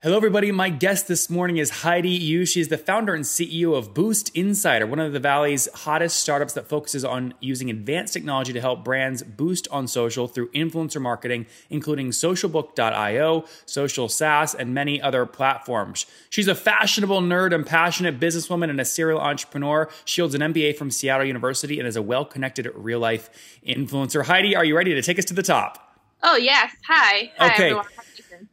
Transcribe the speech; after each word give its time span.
Hello, 0.00 0.16
everybody. 0.16 0.52
My 0.52 0.70
guest 0.70 1.08
this 1.08 1.28
morning 1.28 1.56
is 1.56 1.70
Heidi 1.82 2.10
Yu. 2.10 2.46
She 2.46 2.60
is 2.60 2.68
the 2.68 2.78
founder 2.78 3.14
and 3.14 3.24
CEO 3.24 3.76
of 3.76 3.94
Boost 3.94 4.30
Insider, 4.32 4.86
one 4.86 5.00
of 5.00 5.12
the 5.12 5.18
Valley's 5.18 5.68
hottest 5.74 6.20
startups 6.20 6.52
that 6.52 6.68
focuses 6.68 7.04
on 7.04 7.34
using 7.40 7.68
advanced 7.68 8.12
technology 8.12 8.52
to 8.52 8.60
help 8.60 8.84
brands 8.84 9.24
boost 9.24 9.66
on 9.72 9.88
social 9.88 10.28
through 10.28 10.52
influencer 10.52 11.02
marketing, 11.02 11.46
including 11.68 12.10
socialbook.io, 12.10 13.44
social 13.66 14.08
SaaS, 14.08 14.54
and 14.54 14.72
many 14.72 15.02
other 15.02 15.26
platforms. 15.26 16.06
She's 16.30 16.46
a 16.46 16.54
fashionable 16.54 17.20
nerd 17.20 17.52
and 17.52 17.66
passionate 17.66 18.20
businesswoman 18.20 18.70
and 18.70 18.80
a 18.80 18.84
serial 18.84 19.18
entrepreneur. 19.18 19.90
She 20.04 20.20
holds 20.20 20.36
an 20.36 20.42
MBA 20.42 20.76
from 20.76 20.92
Seattle 20.92 21.26
University 21.26 21.80
and 21.80 21.88
is 21.88 21.96
a 21.96 22.02
well 22.02 22.24
connected 22.24 22.70
real 22.72 23.00
life 23.00 23.30
influencer. 23.66 24.26
Heidi, 24.26 24.54
are 24.54 24.64
you 24.64 24.76
ready 24.76 24.94
to 24.94 25.02
take 25.02 25.18
us 25.18 25.24
to 25.24 25.34
the 25.34 25.42
top? 25.42 25.98
Oh, 26.22 26.36
yes. 26.36 26.72
Hi. 26.86 27.32
Hi 27.36 27.46
okay. 27.46 27.64
Everyone. 27.70 27.86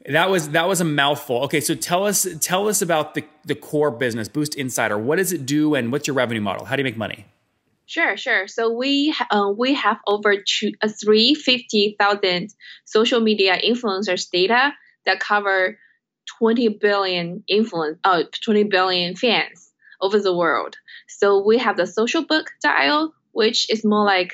That 0.08 0.30
was 0.30 0.50
that 0.50 0.68
was 0.68 0.82
a 0.82 0.86
mouthful. 0.86 1.44
Okay, 1.44 1.62
so 1.62 1.76
tell 1.76 2.06
us 2.06 2.28
tell 2.42 2.68
us 2.68 2.82
about 2.82 3.14
the 3.14 3.24
the 3.46 3.56
core 3.56 3.92
business, 3.92 4.28
Boost 4.28 4.56
Insider. 4.56 4.98
What 4.98 5.18
does 5.18 5.32
it 5.32 5.46
do, 5.46 5.76
and 5.76 5.92
what's 5.92 6.08
your 6.08 6.16
revenue 6.16 6.42
model? 6.42 6.66
How 6.66 6.76
do 6.76 6.82
you 6.82 6.86
make 6.86 6.98
money? 6.98 7.26
Sure, 7.88 8.18
sure. 8.18 8.48
So 8.48 8.72
we 8.72 9.14
uh, 9.30 9.52
we 9.56 9.76
have 9.76 9.98
over 10.08 10.36
two, 10.38 10.72
uh, 10.82 10.90
three 10.90 11.36
fifty 11.36 11.96
thousand 12.00 12.54
social 12.86 13.20
media 13.20 13.58
influencers 13.58 14.30
data 14.30 14.74
that 15.06 15.20
cover 15.20 15.78
twenty 16.26 16.68
billion 16.68 17.44
influence 17.48 18.00
uh, 18.04 18.24
twenty 18.44 18.64
billion 18.64 19.16
fans 19.16 19.72
over 20.02 20.20
the 20.20 20.36
world. 20.36 20.78
So 21.08 21.46
we 21.46 21.60
have 21.60 21.78
the 21.78 21.86
social 21.88 22.26
book 22.26 22.52
dial, 22.62 23.14
which 23.32 23.72
is 23.72 23.86
more 23.86 24.04
like 24.04 24.34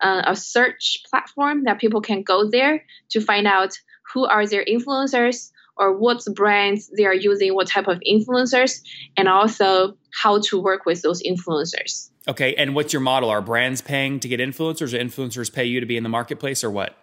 uh, 0.00 0.22
a 0.26 0.36
search 0.36 1.02
platform 1.08 1.64
that 1.64 1.80
people 1.80 2.02
can 2.02 2.22
go 2.22 2.50
there 2.50 2.84
to 3.10 3.20
find 3.20 3.46
out 3.46 3.78
who 4.12 4.24
are 4.26 4.46
their 4.46 4.64
influencers 4.64 5.50
or 5.76 5.96
what 5.96 6.22
brands 6.34 6.90
they 6.96 7.06
are 7.06 7.14
using, 7.14 7.54
what 7.54 7.66
type 7.66 7.88
of 7.88 8.00
influencers, 8.06 8.82
and 9.16 9.28
also 9.28 9.96
how 10.12 10.40
to 10.40 10.60
work 10.60 10.84
with 10.84 11.00
those 11.02 11.22
influencers. 11.22 12.10
Okay, 12.28 12.54
and 12.54 12.74
what's 12.74 12.92
your 12.92 13.00
model? 13.00 13.30
Are 13.30 13.40
brands 13.40 13.80
paying 13.80 14.20
to 14.20 14.28
get 14.28 14.40
influencers, 14.40 14.92
or 14.92 14.98
influencers 14.98 15.52
pay 15.52 15.64
you 15.64 15.80
to 15.80 15.86
be 15.86 15.96
in 15.96 16.02
the 16.02 16.08
marketplace, 16.08 16.62
or 16.62 16.70
what? 16.70 16.96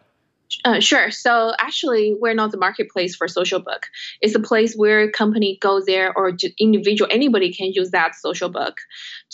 Uh, 0.63 0.79
sure. 0.79 1.11
So 1.11 1.53
actually, 1.59 2.15
we're 2.19 2.33
not 2.33 2.51
the 2.51 2.57
marketplace 2.57 3.15
for 3.15 3.27
social 3.27 3.59
book. 3.59 3.87
It's 4.21 4.35
a 4.35 4.39
place 4.39 4.75
where 4.75 5.11
company 5.11 5.57
go 5.61 5.81
there 5.85 6.13
or 6.15 6.33
individual 6.59 7.09
anybody 7.11 7.53
can 7.53 7.73
use 7.73 7.91
that 7.91 8.15
social 8.15 8.49
book 8.49 8.77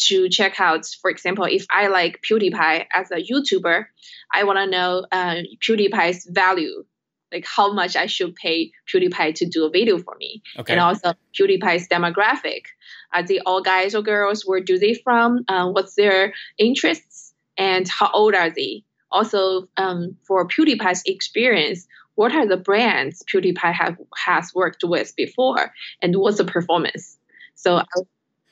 to 0.08 0.30
check 0.30 0.60
out. 0.60 0.86
For 1.02 1.12
example, 1.12 1.46
if 1.46 1.66
I 1.70 1.88
like 1.88 2.22
PewDiePie 2.28 2.86
as 2.94 3.12
a 3.12 3.18
YouTuber, 3.18 3.86
I 4.34 4.44
want 4.44 4.58
to 4.58 4.68
know 4.68 5.06
uh, 5.12 5.42
PewDiePie's 5.62 6.28
value 6.32 6.84
like 7.34 7.46
how 7.46 7.74
much 7.74 7.96
I 7.96 8.06
should 8.06 8.36
pay 8.36 8.72
PewDiePie 8.88 9.36
to 9.36 9.46
do 9.46 9.66
a 9.66 9.70
video 9.70 9.98
for 9.98 10.16
me, 10.18 10.42
okay. 10.60 10.74
and 10.74 10.80
also 10.80 11.14
PewDiePie's 11.38 11.88
demographic. 11.88 12.66
Are 13.12 13.24
they 13.24 13.40
all 13.40 13.62
guys 13.62 13.96
or 13.96 14.02
girls? 14.02 14.44
Where 14.46 14.62
do 14.62 14.78
they 14.78 14.94
from? 14.94 15.44
Uh, 15.48 15.70
what's 15.70 15.96
their 15.96 16.34
interests? 16.58 17.34
And 17.58 17.88
how 17.88 18.10
old 18.14 18.34
are 18.34 18.50
they? 18.50 18.84
Also, 19.12 19.68
um, 19.78 20.16
for 20.26 20.48
PewDiePie's 20.48 21.04
experience, 21.06 21.88
what 22.16 22.34
are 22.34 22.48
the 22.48 22.58
brands 22.58 23.24
PewDiePie 23.32 23.74
have 23.74 23.98
has 24.16 24.54
worked 24.54 24.84
with 24.84 25.16
before, 25.16 25.72
and 26.02 26.16
what's 26.16 26.38
the 26.38 26.46
performance? 26.46 27.18
So, 27.56 27.82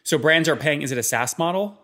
so 0.03 0.17
brands 0.17 0.49
are 0.49 0.55
paying. 0.55 0.81
Is 0.81 0.91
it 0.91 0.97
a 0.97 1.03
SaaS 1.03 1.37
model? 1.37 1.77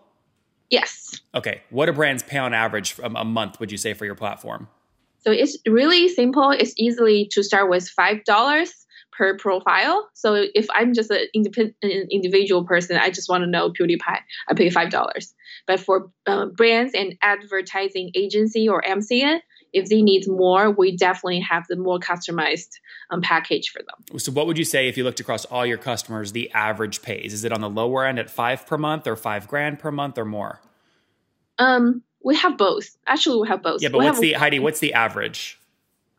Yes. 0.70 1.20
Okay. 1.34 1.62
What 1.70 1.86
do 1.86 1.92
brands 1.92 2.22
pay 2.22 2.38
on 2.38 2.52
average 2.52 2.96
a 3.02 3.24
month? 3.24 3.58
Would 3.58 3.72
you 3.72 3.78
say 3.78 3.94
for 3.94 4.04
your 4.04 4.14
platform? 4.14 4.68
So 5.28 5.32
it's 5.32 5.58
really 5.66 6.08
simple. 6.08 6.52
It's 6.52 6.72
easily 6.78 7.28
to 7.32 7.42
start 7.42 7.68
with 7.68 7.86
five 7.86 8.24
dollars 8.24 8.72
per 9.12 9.36
profile. 9.36 10.08
So 10.14 10.46
if 10.54 10.66
I'm 10.72 10.94
just 10.94 11.10
an 11.10 11.26
individual 11.82 12.64
person, 12.64 12.96
I 12.96 13.10
just 13.10 13.28
want 13.28 13.42
to 13.42 13.46
know 13.46 13.70
PewDiePie, 13.70 14.20
I 14.48 14.54
pay 14.54 14.70
five 14.70 14.88
dollars. 14.88 15.34
But 15.66 15.80
for 15.80 16.10
uh, 16.26 16.46
brands 16.46 16.94
and 16.94 17.14
advertising 17.20 18.10
agency 18.14 18.66
or 18.70 18.80
MCN, 18.80 19.40
if 19.74 19.90
they 19.90 20.00
need 20.00 20.26
more, 20.26 20.70
we 20.70 20.96
definitely 20.96 21.40
have 21.40 21.66
the 21.68 21.76
more 21.76 21.98
customized 21.98 22.70
um, 23.10 23.20
package 23.20 23.68
for 23.68 23.82
them. 23.82 24.18
So, 24.18 24.32
what 24.32 24.46
would 24.46 24.56
you 24.56 24.64
say 24.64 24.88
if 24.88 24.96
you 24.96 25.04
looked 25.04 25.20
across 25.20 25.44
all 25.44 25.66
your 25.66 25.76
customers, 25.76 26.32
the 26.32 26.50
average 26.52 27.02
pays? 27.02 27.34
Is 27.34 27.44
it 27.44 27.52
on 27.52 27.60
the 27.60 27.68
lower 27.68 28.06
end 28.06 28.18
at 28.18 28.30
five 28.30 28.66
per 28.66 28.78
month, 28.78 29.06
or 29.06 29.14
five 29.14 29.46
grand 29.46 29.78
per 29.78 29.90
month, 29.90 30.16
or 30.16 30.24
more? 30.24 30.62
Um, 31.58 32.02
we 32.22 32.36
have 32.36 32.58
both. 32.58 32.96
Actually, 33.06 33.42
we 33.42 33.48
have 33.48 33.62
both. 33.62 33.82
Yeah, 33.82 33.88
but 33.88 33.98
we 33.98 34.04
what's 34.04 34.16
have, 34.16 34.22
the 34.22 34.32
Heidi? 34.34 34.58
What's 34.58 34.80
the 34.80 34.92
average? 34.94 35.58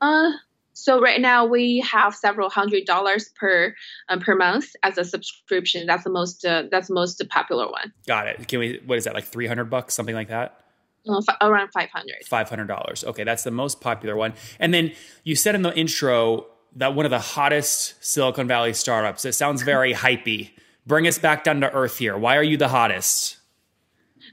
Uh, 0.01 0.31
so 0.73 1.01
right 1.01 1.19
now 1.19 1.45
we 1.45 1.79
have 1.79 2.15
several 2.15 2.49
hundred 2.49 2.85
dollars 2.85 3.29
per 3.35 3.75
um, 4.07 4.19
per 4.19 4.35
month 4.35 4.75
as 4.83 4.97
a 4.97 5.03
subscription. 5.03 5.85
That's 5.85 6.03
the 6.03 6.09
most 6.09 6.45
uh, 6.45 6.63
that's 6.71 6.87
the 6.87 6.93
most 6.93 7.21
popular 7.29 7.69
one. 7.69 7.93
Got 8.07 8.27
it. 8.27 8.47
Can 8.47 8.59
we? 8.59 8.81
What 8.85 8.97
is 8.97 9.03
that? 9.03 9.13
Like 9.13 9.25
three 9.25 9.47
hundred 9.47 9.65
bucks, 9.65 9.93
something 9.93 10.15
like 10.15 10.29
that. 10.29 10.61
Uh, 11.07 11.17
f- 11.17 11.37
around 11.41 11.69
five 11.73 11.89
hundred. 11.89 12.23
Five 12.25 12.49
hundred 12.49 12.67
dollars. 12.67 13.03
Okay, 13.03 13.23
that's 13.23 13.43
the 13.43 13.51
most 13.51 13.81
popular 13.81 14.15
one. 14.15 14.33
And 14.59 14.73
then 14.73 14.93
you 15.23 15.35
said 15.35 15.55
in 15.55 15.63
the 15.63 15.77
intro 15.77 16.45
that 16.75 16.95
one 16.95 17.05
of 17.05 17.09
the 17.09 17.19
hottest 17.19 17.95
Silicon 18.03 18.47
Valley 18.47 18.73
startups. 18.73 19.25
It 19.25 19.33
sounds 19.33 19.63
very 19.63 19.93
hypey. 20.05 20.51
Bring 20.85 21.07
us 21.07 21.19
back 21.19 21.43
down 21.43 21.61
to 21.61 21.71
earth 21.73 21.97
here. 21.97 22.17
Why 22.17 22.37
are 22.37 22.43
you 22.43 22.57
the 22.57 22.69
hottest? 22.69 23.37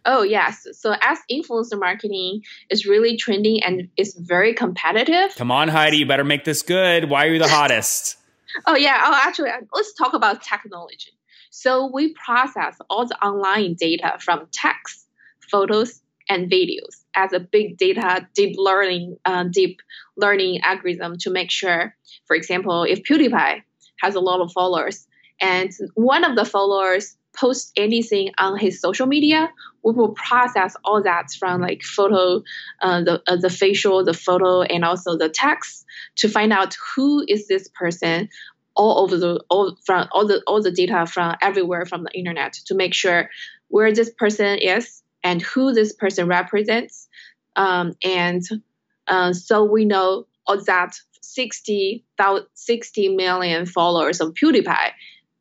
Oh 0.07 0.23
yes. 0.23 0.67
So 0.73 0.95
as 1.03 1.19
influencer 1.31 1.79
marketing 1.79 2.43
is 2.71 2.87
really 2.87 3.17
trending 3.17 3.63
and 3.63 3.89
it's 3.97 4.17
very 4.17 4.55
competitive. 4.55 5.35
Come 5.37 5.51
on, 5.51 5.69
Heidi, 5.69 5.99
you 5.99 6.07
better 6.07 6.25
make 6.25 6.45
this 6.45 6.63
good. 6.63 7.11
Why 7.11 7.27
are 7.27 7.33
you 7.33 7.41
the 7.41 7.49
hottest? 7.49 8.17
oh 8.67 8.77
yeah. 8.77 9.03
Oh, 9.05 9.21
actually, 9.27 9.51
let's 9.75 9.93
talk 9.95 10.15
about 10.15 10.43
technology. 10.43 11.13
So 11.51 11.91
we 11.93 12.15
process 12.15 12.77
all 12.89 13.07
the 13.07 13.19
online 13.25 13.75
data 13.75 14.19
from 14.21 14.47
text, 14.53 15.07
photos, 15.51 16.01
and 16.29 16.51
videos 16.51 17.03
as 17.15 17.33
a 17.33 17.41
big 17.41 17.77
data 17.77 18.29
deep 18.35 18.57
learning 18.59 19.17
uh, 19.25 19.45
deep 19.45 19.81
learning 20.17 20.61
algorithm 20.63 21.19
to 21.19 21.31
make 21.31 21.51
sure, 21.51 21.95
for 22.27 22.37
example, 22.37 22.85
if 22.85 23.03
PewDiePie 23.03 23.63
has 24.01 24.15
a 24.15 24.21
lot 24.21 24.41
of 24.41 24.53
followers 24.53 25.07
and 25.41 25.71
one 25.95 26.25
of 26.25 26.37
the 26.37 26.45
followers 26.45 27.17
post 27.39 27.73
anything 27.77 28.31
on 28.39 28.59
his 28.59 28.81
social 28.81 29.07
media, 29.07 29.51
we 29.83 29.93
will 29.93 30.11
process 30.13 30.75
all 30.85 31.03
that 31.03 31.31
from 31.39 31.61
like 31.61 31.83
photo, 31.83 32.43
uh, 32.83 33.03
the 33.03 33.23
uh, 33.27 33.37
the 33.37 33.51
facial, 33.51 34.05
the 34.05 34.15
photo, 34.15 34.63
and 34.63 34.85
also 34.85 35.17
the 35.17 35.29
text 35.29 35.85
to 36.17 36.29
find 36.29 36.53
out 36.53 36.77
who 36.95 37.25
is 37.29 37.47
this 37.47 37.69
person 37.69 38.29
all 38.75 38.99
over 39.01 39.17
the 39.17 39.43
all 39.49 39.77
from 39.85 40.09
all 40.13 40.27
the 40.27 40.43
all 40.47 40.63
the 40.63 40.71
data 40.71 41.07
from 41.07 41.37
everywhere 41.41 41.87
from 41.87 42.05
the 42.05 42.11
internet 42.13 42.55
to 42.67 42.75
make 42.75 42.95
sure 42.95 43.31
where 43.69 43.93
this 43.93 44.11
person 44.11 44.59
is 44.59 45.03
and 45.23 45.43
who 45.43 45.73
this 45.73 45.93
person 45.93 46.27
represents, 46.27 47.09
um, 47.57 47.95
and 48.03 48.43
uh, 49.07 49.33
so 49.33 49.65
we 49.65 49.85
know 49.85 50.27
all 50.47 50.63
that 50.65 50.95
60, 51.21 52.05
60 52.55 53.17
million 53.17 53.67
followers 53.67 54.21
of 54.21 54.35
PewDiePie. 54.35 54.91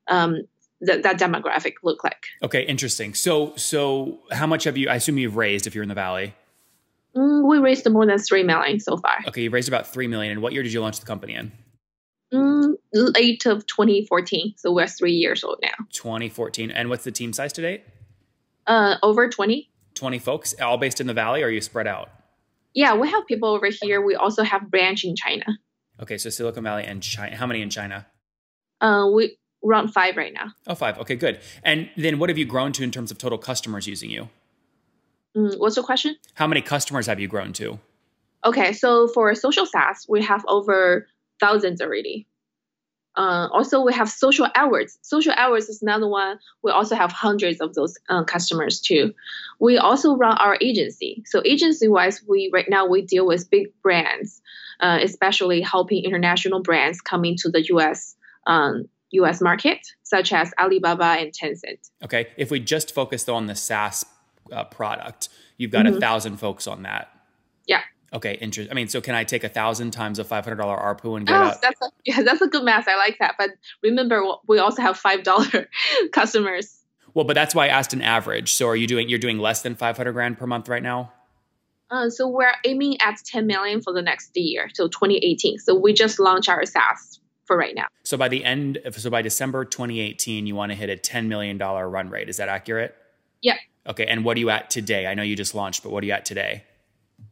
Um, 0.08 0.42
that, 0.82 1.04
that 1.04 1.20
demographic 1.20 1.74
look 1.84 2.04
like. 2.04 2.26
Okay, 2.44 2.64
interesting. 2.64 3.14
So, 3.14 3.56
so 3.56 4.20
how 4.32 4.48
much 4.48 4.66
have 4.66 4.78
you? 4.78 4.90
I 4.90 4.96
assume 4.96 5.18
you've 5.18 5.38
raised 5.38 5.68
if 5.68 5.76
you're 5.76 5.84
in 5.84 5.90
the 5.90 5.96
valley. 5.96 6.34
Mm, 7.16 7.48
we 7.48 7.60
raised 7.60 7.90
more 7.90 8.06
than 8.06 8.20
three 8.20 8.44
million 8.44 8.80
so 8.80 8.98
far. 8.98 9.20
Okay, 9.28 9.44
you 9.44 9.50
raised 9.50 9.68
about 9.68 9.88
three 9.88 10.08
million. 10.08 10.34
And 10.34 10.42
what 10.42 10.54
year 10.54 10.64
did 10.64 10.74
you 10.74 10.82
launch 10.82 11.00
the 11.00 11.06
company 11.06 11.36
in? 11.36 11.52
Mm, 12.34 12.76
late 12.94 13.46
of 13.46 13.66
2014. 13.68 14.56
So 14.58 14.74
we're 14.74 14.88
three 14.88 15.14
years 15.14 15.44
old 15.44 15.60
now. 15.62 15.86
2014. 15.94 16.72
And 16.72 16.90
what's 16.90 17.04
the 17.04 17.12
team 17.12 17.32
size 17.32 17.54
to 17.54 17.62
date? 17.62 17.84
Uh, 18.68 18.96
over 19.04 19.30
20. 19.30 19.70
20 19.94 20.20
folks, 20.20 20.54
all 20.62 20.78
based 20.78 21.00
in 21.00 21.08
the 21.08 21.14
valley, 21.14 21.42
or 21.42 21.48
are 21.48 21.50
you 21.50 21.62
spread 21.62 21.88
out? 21.88 22.10
Yeah, 22.74 22.96
we 22.96 23.10
have 23.10 23.26
people 23.26 23.50
over 23.50 23.70
here. 23.70 24.02
We 24.02 24.16
also 24.16 24.44
have 24.44 24.70
branch 24.70 25.06
in 25.06 25.16
China. 25.16 25.46
Okay, 26.02 26.18
so 26.18 26.30
Silicon 26.30 26.64
Valley 26.64 26.84
and 26.84 27.02
China. 27.02 27.34
How 27.38 27.48
many 27.48 27.62
in 27.62 27.70
China? 27.70 28.06
Uh, 28.82 29.10
we 29.14 29.38
around 29.66 29.90
five 29.90 30.16
right 30.18 30.34
now. 30.34 30.54
Oh, 30.68 30.76
five. 30.76 30.98
Okay, 31.00 31.16
good. 31.16 31.40
And 31.64 31.90
then 31.98 32.20
what 32.20 32.30
have 32.30 32.38
you 32.38 32.46
grown 32.46 32.72
to 32.74 32.84
in 32.84 32.92
terms 32.92 33.12
of 33.12 33.18
total 33.18 33.38
customers 33.38 33.88
using 33.88 34.10
you? 34.10 34.30
Mm, 35.36 35.58
what's 35.58 35.76
the 35.76 35.84
question? 35.84 36.16
How 36.36 36.48
many 36.48 36.62
customers 36.62 37.08
have 37.08 37.20
you 37.20 37.28
grown 37.28 37.54
to? 37.54 37.80
Okay, 38.46 38.74
so 38.74 39.08
for 39.08 39.34
social 39.36 39.66
SaaS, 39.66 40.06
we 40.08 40.22
have 40.22 40.46
over 40.48 41.08
thousands 41.40 41.82
already. 41.82 42.28
Uh, 43.18 43.48
also, 43.52 43.82
we 43.82 43.94
have 43.94 44.10
social 44.10 44.48
hours. 44.56 44.98
Social 45.02 45.34
hours 45.38 45.70
is 45.70 45.82
another 45.82 46.08
one. 46.08 46.38
We 46.64 46.72
also 46.72 46.96
have 46.96 47.12
hundreds 47.12 47.62
of 47.62 47.74
those 47.74 47.98
uh, 48.10 48.24
customers 48.26 48.82
too. 48.82 49.14
We 49.60 49.78
also 49.78 50.18
run 50.18 50.38
our 50.38 50.58
agency. 50.60 51.24
So 51.26 51.42
agency 51.46 51.88
wise, 51.88 52.22
we 52.28 52.50
right 52.52 52.70
now 52.70 52.88
we 52.88 53.02
deal 53.04 53.26
with 53.26 53.50
big 53.50 53.68
brands, 53.82 54.42
uh, 54.82 55.00
especially 55.02 55.62
helping 55.62 56.04
international 56.04 56.62
brands 56.62 57.00
coming 57.00 57.38
to 57.38 57.50
the 57.50 57.64
U.S. 57.70 58.16
Um, 58.48 58.90
U.S. 59.12 59.42
market, 59.42 59.80
such 60.04 60.34
as 60.34 60.52
Alibaba 60.60 61.18
and 61.20 61.32
Tencent. 61.32 61.90
Okay, 62.04 62.28
if 62.38 62.52
we 62.52 62.60
just 62.60 62.94
focus 62.94 63.24
though 63.24 63.36
on 63.36 63.48
the 63.48 63.56
SaaS 63.56 64.06
uh, 64.52 64.64
product, 64.66 65.30
you've 65.58 65.72
got 65.72 65.86
mm-hmm. 65.86 65.98
a 65.98 66.00
thousand 66.00 66.38
folks 66.38 66.68
on 66.68 66.84
that. 66.84 67.10
Yeah. 67.68 67.82
Okay, 68.14 68.36
interesting. 68.36 68.72
I 68.72 68.76
mean, 68.76 68.88
so 68.88 69.02
can 69.02 69.16
I 69.16 69.24
take 69.24 69.44
a 69.44 69.50
thousand 69.50 69.92
times 69.92 70.20
a 70.20 70.24
five 70.24 70.44
hundred 70.46 70.58
dollar 70.58 70.78
ARPU 70.78 71.18
and 71.18 71.28
get 71.28 71.36
oh, 71.36 71.54
That's 71.62 71.82
a, 71.82 71.90
yeah, 72.06 72.22
that's 72.22 72.42
a 72.42 72.48
good 72.48 72.64
math. 72.64 72.88
I 72.88 72.98
like 72.98 73.18
that. 73.20 73.36
But 73.38 73.52
remember, 73.84 74.24
we 74.48 74.60
also 74.60 74.82
have 74.82 74.98
five 74.98 75.24
dollar 75.24 75.70
customers. 76.12 76.82
Well, 77.14 77.26
but 77.26 77.34
that's 77.34 77.56
why 77.56 77.66
I 77.66 77.70
asked 77.70 77.94
an 77.94 78.02
average. 78.02 78.54
So 78.54 78.68
are 78.68 78.76
you 78.76 78.88
doing? 78.88 79.10
You're 79.10 79.20
doing 79.20 79.40
less 79.40 79.62
than 79.62 79.76
five 79.76 79.98
hundred 79.98 80.14
grand 80.14 80.38
per 80.38 80.48
month 80.48 80.70
right 80.70 80.84
now. 80.84 81.12
Uh, 81.92 82.10
so 82.10 82.28
we're 82.28 82.52
aiming 82.66 83.00
at 83.02 83.16
10 83.24 83.46
million 83.46 83.80
for 83.80 83.94
the 83.94 84.02
next 84.02 84.32
year, 84.36 84.70
so 84.74 84.88
2018. 84.88 85.60
So 85.60 85.76
we 85.76 85.94
just 85.94 86.20
launched 86.20 86.50
our 86.50 86.66
SaaS 86.66 87.20
for 87.46 87.58
right 87.58 87.76
now. 87.76 87.88
So 88.04 88.18
by 88.18 88.28
the 88.28 88.44
end, 88.44 88.80
so 88.92 89.10
by 89.10 89.22
December 89.22 89.66
2018, 89.66 90.48
you 90.48 90.56
want 90.56 90.72
to 90.72 90.76
hit 90.76 90.90
a 90.90 90.98
10 90.98 91.30
million 91.30 91.58
dollar 91.58 91.90
run 91.90 92.10
rate. 92.10 92.30
Is 92.30 92.38
that 92.38 92.50
accurate? 92.50 92.96
Yeah. 93.42 93.58
Okay, 93.88 94.06
and 94.08 94.26
what 94.26 94.38
are 94.38 94.40
you 94.40 94.50
at 94.50 94.70
today? 94.70 95.06
I 95.06 95.14
know 95.14 95.22
you 95.24 95.36
just 95.36 95.54
launched, 95.54 95.84
but 95.84 95.92
what 95.92 96.04
are 96.04 96.08
you 96.08 96.14
at 96.14 96.26
today? 96.26 96.64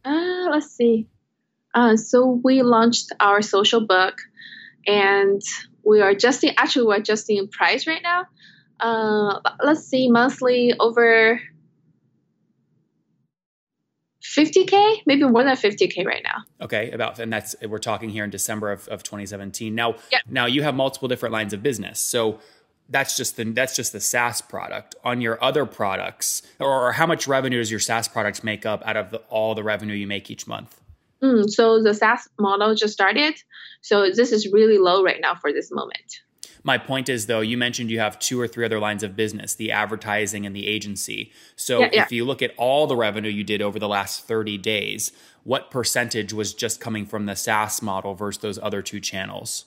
Uh, 0.04 0.46
let's 0.50 0.70
see. 0.70 1.08
Uh, 1.74 1.96
so 1.96 2.40
we 2.44 2.62
launched 2.62 3.12
our 3.18 3.42
social 3.42 3.84
book, 3.84 4.18
and 4.86 5.42
we 5.84 6.00
are 6.00 6.10
adjusting. 6.10 6.54
Actually, 6.56 6.86
we're 6.86 6.96
adjusting 6.96 7.48
price 7.48 7.86
right 7.88 8.02
now. 8.02 8.26
Uh, 8.78 9.40
let's 9.62 9.84
see, 9.84 10.08
monthly 10.08 10.74
over 10.78 11.40
50k 14.34 15.02
maybe 15.06 15.22
more 15.24 15.44
than 15.44 15.56
50k 15.56 16.04
right 16.04 16.22
now 16.24 16.42
okay 16.60 16.90
about 16.90 17.18
and 17.18 17.32
that's 17.32 17.54
we're 17.68 17.78
talking 17.78 18.10
here 18.10 18.24
in 18.24 18.30
december 18.30 18.72
of, 18.72 18.88
of 18.88 19.02
2017 19.02 19.74
now 19.74 19.94
now 20.28 20.46
you 20.46 20.62
have 20.62 20.74
multiple 20.74 21.08
different 21.08 21.32
lines 21.32 21.52
of 21.52 21.62
business 21.62 22.00
so 22.00 22.40
that's 22.88 23.16
just 23.16 23.36
the 23.36 23.44
that's 23.44 23.74
just 23.74 23.92
the 23.92 24.00
SaaS 24.00 24.40
product. 24.40 24.94
On 25.04 25.20
your 25.20 25.42
other 25.42 25.64
products, 25.66 26.42
or 26.60 26.92
how 26.92 27.06
much 27.06 27.26
revenue 27.26 27.58
does 27.58 27.70
your 27.70 27.80
SaaS 27.80 28.08
products 28.08 28.44
make 28.44 28.66
up 28.66 28.82
out 28.84 28.96
of 28.96 29.10
the, 29.10 29.18
all 29.28 29.54
the 29.54 29.62
revenue 29.62 29.94
you 29.94 30.06
make 30.06 30.30
each 30.30 30.46
month? 30.46 30.80
Mm, 31.22 31.48
so 31.48 31.82
the 31.82 31.94
SaaS 31.94 32.28
model 32.38 32.74
just 32.74 32.92
started, 32.92 33.34
so 33.80 34.10
this 34.10 34.32
is 34.32 34.52
really 34.52 34.78
low 34.78 35.02
right 35.02 35.20
now 35.20 35.34
for 35.34 35.52
this 35.52 35.70
moment. 35.72 36.20
My 36.64 36.78
point 36.78 37.10
is, 37.10 37.26
though, 37.26 37.40
you 37.40 37.58
mentioned 37.58 37.90
you 37.90 38.00
have 38.00 38.18
two 38.18 38.40
or 38.40 38.48
three 38.48 38.64
other 38.64 38.80
lines 38.80 39.02
of 39.02 39.14
business 39.14 39.54
the 39.54 39.70
advertising 39.70 40.46
and 40.46 40.56
the 40.56 40.66
agency. 40.66 41.30
So 41.56 41.80
yeah, 41.80 41.90
yeah. 41.92 42.02
if 42.02 42.10
you 42.10 42.24
look 42.24 42.42
at 42.42 42.52
all 42.56 42.86
the 42.86 42.96
revenue 42.96 43.30
you 43.30 43.44
did 43.44 43.60
over 43.62 43.78
the 43.78 43.88
last 43.88 44.26
30 44.26 44.58
days, 44.58 45.12
what 45.44 45.70
percentage 45.70 46.32
was 46.32 46.54
just 46.54 46.80
coming 46.80 47.04
from 47.04 47.26
the 47.26 47.36
SaaS 47.36 47.82
model 47.82 48.14
versus 48.14 48.40
those 48.40 48.58
other 48.58 48.80
two 48.80 48.98
channels? 48.98 49.66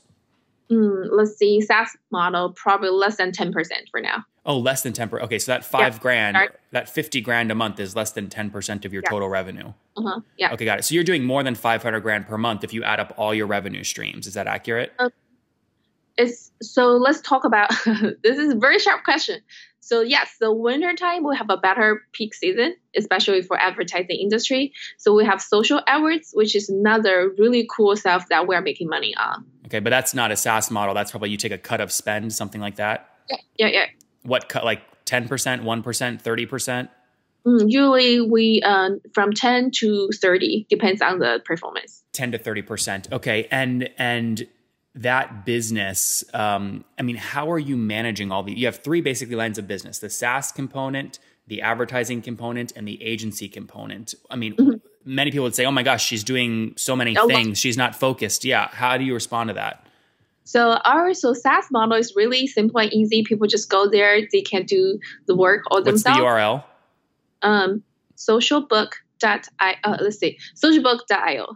Mm, 0.71 1.07
let's 1.11 1.37
see, 1.37 1.61
SaaS 1.61 1.95
model 2.11 2.51
probably 2.51 2.89
less 2.89 3.15
than 3.15 3.31
10% 3.31 3.53
for 3.91 4.01
now. 4.01 4.25
Oh, 4.45 4.57
less 4.57 4.81
than 4.81 4.93
10%. 4.93 5.21
Okay, 5.21 5.39
so 5.39 5.51
that 5.51 5.63
five 5.63 5.95
yeah. 5.95 5.99
grand, 5.99 6.37
that 6.71 6.89
50 6.89 7.21
grand 7.21 7.51
a 7.51 7.55
month 7.55 7.79
is 7.79 7.95
less 7.95 8.11
than 8.11 8.27
10% 8.27 8.85
of 8.85 8.91
your 8.91 9.03
yeah. 9.05 9.09
total 9.09 9.29
revenue. 9.29 9.73
Uh-huh. 9.95 10.21
Yeah. 10.37 10.51
Okay, 10.53 10.65
got 10.65 10.79
it. 10.79 10.83
So 10.83 10.95
you're 10.95 11.03
doing 11.03 11.23
more 11.23 11.43
than 11.43 11.53
500 11.53 11.99
grand 11.99 12.27
per 12.27 12.37
month 12.37 12.63
if 12.63 12.73
you 12.73 12.83
add 12.83 12.99
up 12.99 13.13
all 13.17 13.33
your 13.33 13.45
revenue 13.45 13.83
streams. 13.83 14.25
Is 14.25 14.33
that 14.33 14.47
accurate? 14.47 14.93
Uh, 14.97 15.09
it's 16.17 16.51
so 16.61 16.97
let's 16.97 17.21
talk 17.21 17.45
about 17.45 17.69
this 17.85 18.37
is 18.37 18.53
a 18.53 18.55
very 18.55 18.79
sharp 18.79 19.03
question. 19.03 19.41
So 19.79 20.01
yes, 20.01 20.35
the 20.41 20.51
winter 20.51 20.93
time 20.95 21.23
we 21.23 21.37
have 21.37 21.49
a 21.49 21.55
better 21.55 22.01
peak 22.11 22.33
season, 22.33 22.75
especially 22.95 23.41
for 23.41 23.57
advertising 23.57 24.17
industry. 24.19 24.73
So 24.97 25.13
we 25.13 25.23
have 25.23 25.41
social 25.41 25.81
awards, 25.87 26.31
which 26.33 26.55
is 26.55 26.67
another 26.67 27.31
really 27.37 27.67
cool 27.73 27.95
stuff 27.95 28.27
that 28.29 28.47
we're 28.47 28.61
making 28.61 28.89
money 28.89 29.15
on. 29.15 29.45
Okay, 29.67 29.79
but 29.79 29.91
that's 29.91 30.13
not 30.13 30.31
a 30.31 30.35
SaaS 30.35 30.69
model. 30.69 30.93
That's 30.93 31.11
probably 31.11 31.29
you 31.29 31.37
take 31.37 31.53
a 31.53 31.57
cut 31.57 31.79
of 31.79 31.91
spend, 31.91 32.33
something 32.33 32.59
like 32.59 32.75
that. 32.75 33.09
Yeah, 33.29 33.37
yeah, 33.57 33.67
yeah. 33.67 33.85
What 34.23 34.49
cut? 34.49 34.65
Like 34.65 34.81
ten 35.05 35.27
percent, 35.27 35.63
one 35.63 35.83
percent, 35.83 36.21
thirty 36.21 36.45
percent? 36.45 36.89
Mm, 37.47 37.71
usually 37.71 38.19
we 38.19 38.61
uh, 38.65 38.89
from 39.13 39.31
10 39.31 39.71
to 39.75 40.09
30 40.21 40.67
depends 40.69 41.01
on 41.01 41.19
the 41.19 41.41
performance 41.45 42.03
10 42.11 42.33
to 42.33 42.37
30 42.37 42.61
percent 42.63 43.07
okay 43.13 43.47
and 43.51 43.89
and 43.97 44.47
that 44.97 45.45
business 45.45 46.23
um, 46.33 46.83
i 46.97 47.01
mean 47.01 47.15
how 47.15 47.49
are 47.51 47.59
you 47.59 47.77
managing 47.77 48.31
all 48.31 48.43
the 48.43 48.53
you 48.53 48.65
have 48.65 48.77
three 48.77 49.01
basically 49.01 49.35
lines 49.35 49.57
of 49.57 49.67
business 49.67 49.99
the 49.99 50.09
saas 50.09 50.51
component 50.51 51.19
the 51.47 51.61
advertising 51.61 52.21
component 52.21 52.73
and 52.75 52.87
the 52.87 53.01
agency 53.01 53.47
component 53.47 54.15
i 54.29 54.35
mean 54.35 54.55
mm-hmm. 54.55 54.75
many 55.05 55.31
people 55.31 55.43
would 55.43 55.55
say 55.55 55.65
oh 55.65 55.71
my 55.71 55.83
gosh 55.83 56.03
she's 56.03 56.23
doing 56.23 56.73
so 56.77 56.95
many 56.95 57.17
oh, 57.17 57.27
things 57.27 57.57
she's 57.59 57.77
not 57.77 57.95
focused 57.95 58.43
yeah 58.43 58.67
how 58.69 58.97
do 58.97 59.03
you 59.03 59.13
respond 59.13 59.47
to 59.49 59.53
that 59.53 59.87
so 60.47 60.79
our 60.85 61.13
so 61.13 61.33
SaaS 61.33 61.65
model 61.71 61.97
is 61.97 62.13
really 62.15 62.47
simple 62.47 62.79
and 62.79 62.93
easy. 62.93 63.21
People 63.21 63.47
just 63.47 63.69
go 63.69 63.89
there; 63.89 64.21
they 64.31 64.39
can 64.39 64.63
do 64.63 64.97
the 65.25 65.35
work 65.35 65.63
all 65.69 65.79
What's 65.79 66.03
themselves. 66.03 66.21
What's 66.21 66.35
the 66.35 66.39
URL? 66.39 66.63
Um, 67.41 67.83
socialbook.i. 68.15 69.75
Uh, 69.83 69.97
let's 69.99 70.19
see, 70.19 70.39
socialbook.io. 70.55 71.47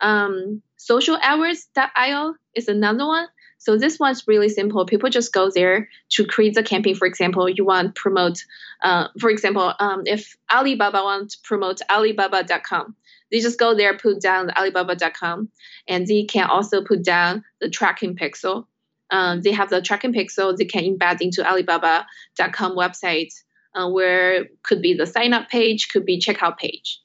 Um, 0.00 0.62
socialhours.io 0.88 2.34
is 2.54 2.68
another 2.68 3.06
one. 3.06 3.26
So 3.58 3.78
this 3.78 3.98
one's 3.98 4.28
really 4.28 4.50
simple. 4.50 4.84
People 4.84 5.08
just 5.08 5.32
go 5.32 5.50
there 5.50 5.88
to 6.10 6.26
create 6.26 6.54
the 6.54 6.62
campaign. 6.62 6.94
For 6.94 7.06
example, 7.06 7.48
you 7.48 7.64
want 7.64 7.94
promote, 7.94 8.44
uh, 8.82 9.08
for 9.18 9.30
example, 9.30 9.72
um, 9.80 10.02
if 10.04 10.36
Alibaba 10.52 11.02
wants 11.02 11.36
to 11.36 11.42
promote 11.42 11.80
Alibaba.com, 11.90 12.94
they 13.30 13.40
just 13.40 13.58
go 13.58 13.74
there, 13.74 13.96
put 13.96 14.20
down 14.20 14.48
the 14.48 14.58
Alibaba.com, 14.58 15.48
and 15.88 16.06
they 16.06 16.24
can 16.24 16.46
also 16.46 16.84
put 16.84 17.02
down 17.02 17.42
the 17.60 17.70
tracking 17.70 18.16
pixel. 18.16 18.66
Um, 19.10 19.40
they 19.40 19.52
have 19.52 19.70
the 19.70 19.80
tracking 19.80 20.12
pixel. 20.12 20.54
They 20.56 20.66
can 20.66 20.84
embed 20.84 21.22
into 21.22 21.48
Alibaba.com 21.48 22.76
website, 22.76 23.32
uh, 23.74 23.88
where 23.88 24.46
could 24.62 24.82
be 24.82 24.92
the 24.92 25.06
sign 25.06 25.32
up 25.32 25.48
page, 25.48 25.88
could 25.88 26.04
be 26.04 26.20
checkout 26.20 26.58
page 26.58 27.00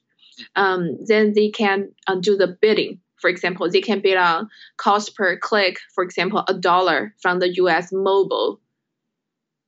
um, 0.56 0.98
then 1.04 1.32
they 1.34 1.50
can 1.50 1.92
uh, 2.06 2.16
do 2.16 2.36
the 2.36 2.56
bidding. 2.60 3.00
For 3.20 3.28
example, 3.28 3.70
they 3.70 3.80
can 3.80 4.00
bid 4.00 4.16
on 4.16 4.48
cost 4.76 5.14
per 5.16 5.36
click, 5.38 5.78
for 5.94 6.02
example, 6.04 6.44
a 6.48 6.54
dollar 6.54 7.14
from 7.20 7.38
the 7.38 7.54
US 7.56 7.92
mobile. 7.92 8.60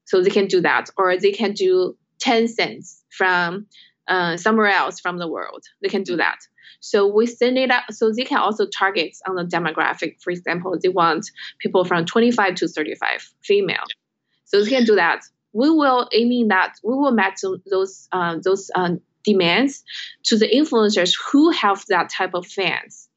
So 0.05 0.23
they 0.23 0.31
can 0.31 0.47
do 0.47 0.61
that. 0.63 0.91
Or 0.97 1.17
they 1.17 1.33
can 1.33 1.53
do 1.53 1.97
10 2.21 2.49
cents 2.49 3.03
from 3.11 3.67
uh, 4.09 4.37
somewhere 4.37 4.69
else 4.69 5.01
from 5.01 5.19
the 5.19 5.29
world. 5.29 5.65
They 5.81 5.89
can 5.89 6.03
do 6.03 6.17
that. 6.17 6.39
So 6.81 7.07
we 7.07 7.27
send 7.27 7.59
it 7.59 7.71
out. 7.71 7.93
So 7.93 8.13
they 8.13 8.25
can 8.25 8.39
also 8.39 8.67
target 8.67 9.17
on 9.29 9.37
the 9.37 9.45
demographic. 9.45 10.21
For 10.21 10.31
example, 10.31 10.77
they 10.83 10.89
want 10.89 11.31
people 11.59 11.85
from 11.85 12.05
25 12.05 12.57
to 12.57 12.69
35, 12.69 13.33
female. 13.43 13.85
So 14.45 14.63
they 14.63 14.71
can 14.71 14.85
do 14.85 14.97
that. 14.97 15.23
We 15.53 15.71
will 15.71 16.09
aiming 16.13 16.49
that 16.49 16.75
we 16.83 16.95
will 16.95 17.13
match 17.13 17.41
those 17.71 18.09
uh, 18.11 18.39
those 18.43 18.71
uh, 18.75 18.97
demands 19.23 19.85
to 20.25 20.37
the 20.37 20.49
influencers 20.49 21.15
who 21.31 21.51
have 21.51 21.85
that 21.89 22.09
type 22.09 22.35
of 22.35 22.47
fans 22.47 23.09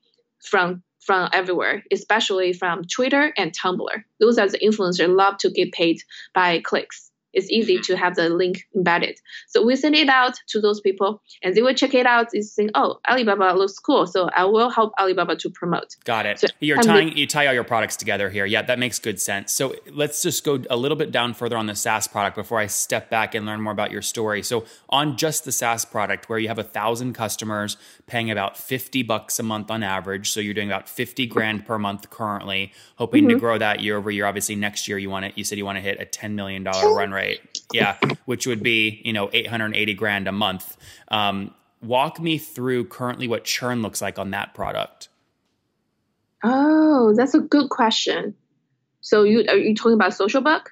from 0.46 0.84
from 1.06 1.30
everywhere, 1.34 1.84
especially 1.92 2.52
from 2.52 2.84
Twitter 2.84 3.32
and 3.38 3.54
Tumblr. 3.54 4.04
Those 4.20 4.40
are 4.40 4.50
the 4.50 4.58
influencers 4.58 5.16
love 5.16 5.38
to 5.40 5.52
get 5.52 5.72
paid 5.72 5.98
by 6.34 6.60
clicks 6.62 7.12
it's 7.36 7.52
easy 7.52 7.78
to 7.80 7.98
have 7.98 8.16
the 8.16 8.30
link 8.30 8.66
embedded. 8.76 9.20
So 9.48 9.64
we 9.64 9.76
send 9.76 9.94
it 9.94 10.08
out 10.08 10.40
to 10.48 10.62
those 10.62 10.80
people 10.80 11.22
and 11.44 11.54
they 11.54 11.62
will 11.62 11.74
check 11.74 11.94
it 11.94 12.06
out 12.06 12.34
and 12.34 12.44
think, 12.44 12.72
oh, 12.74 13.00
Alibaba 13.08 13.54
looks 13.58 13.78
cool. 13.78 14.08
So 14.08 14.30
I 14.36 14.46
will 14.46 14.70
help 14.70 14.94
Alibaba 15.00 15.36
to 15.36 15.50
promote. 15.50 15.98
Got 16.06 16.26
it. 16.26 16.40
So 16.40 16.48
You're 16.62 16.82
tying, 16.82 17.16
you 17.16 17.28
tie 17.28 17.46
all 17.48 17.54
your 17.54 17.66
products 17.66 17.98
together 17.98 18.30
here. 18.30 18.46
Yeah, 18.46 18.62
that 18.64 18.80
makes 18.80 19.00
good 19.00 19.20
sense. 19.20 19.52
So 19.52 19.76
let's 19.92 20.22
just 20.22 20.44
go 20.46 20.64
a 20.70 20.78
little 20.78 20.98
bit 20.98 21.12
down 21.12 21.34
further 21.34 21.58
on 21.58 21.66
the 21.66 21.76
SaaS 21.76 22.08
product 22.08 22.38
before 22.38 22.58
I 22.60 22.68
step 22.68 23.10
back 23.10 23.36
and 23.36 23.46
learn 23.46 23.62
more 23.62 23.74
about 23.74 23.92
your 23.92 24.02
story. 24.02 24.42
So 24.42 24.66
on 24.90 25.18
just 25.18 25.44
the 25.44 25.52
SaaS 25.52 25.84
product 25.84 26.30
where 26.30 26.40
you 26.40 26.48
have 26.48 26.60
a 26.60 26.64
thousand 26.64 27.14
customers 27.14 27.76
paying 28.08 28.32
about 28.32 28.58
50 28.58 29.04
bucks 29.04 29.40
a 29.40 29.44
month 29.44 29.70
on 29.70 29.84
average. 29.84 30.32
So 30.32 30.40
you're 30.40 30.54
doing 30.54 30.70
about 30.70 30.88
50 30.88 31.28
grand 31.28 31.66
per 31.66 31.78
month 31.78 32.10
currently, 32.10 32.72
hoping 32.96 33.24
mm-hmm. 33.24 33.32
to 33.32 33.40
grow 33.40 33.58
that 33.58 33.82
year 33.82 33.98
over 33.98 34.10
year. 34.10 34.26
Obviously 34.26 34.56
next 34.56 34.88
year 34.88 34.98
you 34.98 35.10
want 35.10 35.26
to, 35.26 35.34
you 35.36 35.44
said 35.44 35.58
you 35.58 35.66
want 35.66 35.78
to 35.78 35.82
hit 35.82 36.00
a 36.00 36.06
$10 36.06 36.34
million 36.34 36.64
run 36.64 37.12
rate 37.12 37.25
right? 37.26 37.62
Yeah, 37.74 37.98
which 38.26 38.48
would 38.48 38.64
be 38.64 39.02
you 39.04 39.14
know 39.14 39.30
880 39.34 39.94
grand 39.94 40.28
a 40.28 40.32
month. 40.32 40.78
Um, 41.10 41.54
walk 41.82 42.20
me 42.20 42.38
through 42.38 42.86
currently 42.86 43.28
what 43.28 43.44
churn 43.44 43.82
looks 43.82 44.02
like 44.02 44.18
on 44.20 44.32
that 44.32 44.54
product. 44.54 45.10
Oh, 46.44 47.14
that's 47.16 47.34
a 47.34 47.40
good 47.40 47.70
question. 47.70 48.36
So 49.02 49.24
you 49.24 49.46
are 49.50 49.58
you 49.58 49.76
talking 49.76 49.94
about 49.94 50.14
social 50.14 50.42
book? 50.42 50.72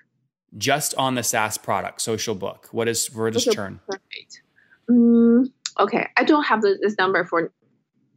Just 0.57 0.93
on 0.95 1.15
the 1.15 1.23
SaaS 1.23 1.57
product, 1.57 2.01
social 2.01 2.35
book. 2.35 2.69
What 2.71 2.87
is 2.87 3.07
where 3.13 3.31
does 3.31 3.45
Social- 3.45 3.55
churn? 3.55 3.79
Perfect. 3.87 4.41
Mm, 4.89 5.51
okay, 5.79 6.07
I 6.17 6.23
don't 6.23 6.43
have 6.43 6.61
this 6.61 6.95
number 6.97 7.23
for 7.25 7.51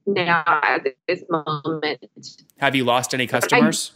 now 0.07 0.45
at 0.47 0.87
this 1.09 1.23
moment. 1.31 2.05
Have 2.59 2.75
you 2.75 2.85
lost 2.85 3.15
any 3.15 3.27
customers? 3.27 3.93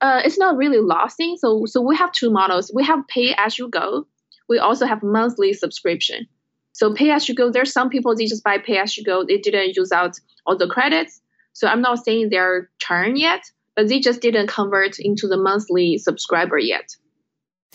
Uh, 0.00 0.22
it's 0.24 0.38
not 0.38 0.56
really 0.56 0.80
lasting. 0.80 1.36
So 1.38 1.64
so 1.66 1.80
we 1.80 1.96
have 1.96 2.12
two 2.12 2.30
models. 2.30 2.70
We 2.74 2.84
have 2.84 3.06
pay 3.08 3.34
as 3.36 3.58
you 3.58 3.68
go. 3.68 4.06
We 4.48 4.58
also 4.58 4.86
have 4.86 5.02
monthly 5.02 5.52
subscription. 5.52 6.26
So 6.72 6.94
pay 6.94 7.10
as 7.10 7.28
you 7.28 7.34
go. 7.34 7.50
There's 7.50 7.72
some 7.72 7.88
people 7.90 8.14
they 8.14 8.26
just 8.26 8.44
buy 8.44 8.58
pay 8.58 8.78
as 8.78 8.96
you 8.96 9.04
go. 9.04 9.24
They 9.24 9.38
didn't 9.38 9.76
use 9.76 9.90
out 9.92 10.18
all 10.46 10.56
the 10.56 10.68
credits. 10.68 11.20
So 11.52 11.66
I'm 11.66 11.80
not 11.80 12.04
saying 12.04 12.28
they're 12.30 12.70
churn 12.78 13.16
yet, 13.16 13.42
but 13.74 13.88
they 13.88 13.98
just 13.98 14.20
didn't 14.20 14.46
convert 14.46 15.00
into 15.00 15.26
the 15.26 15.36
monthly 15.36 15.98
subscriber 15.98 16.58
yet. 16.58 16.94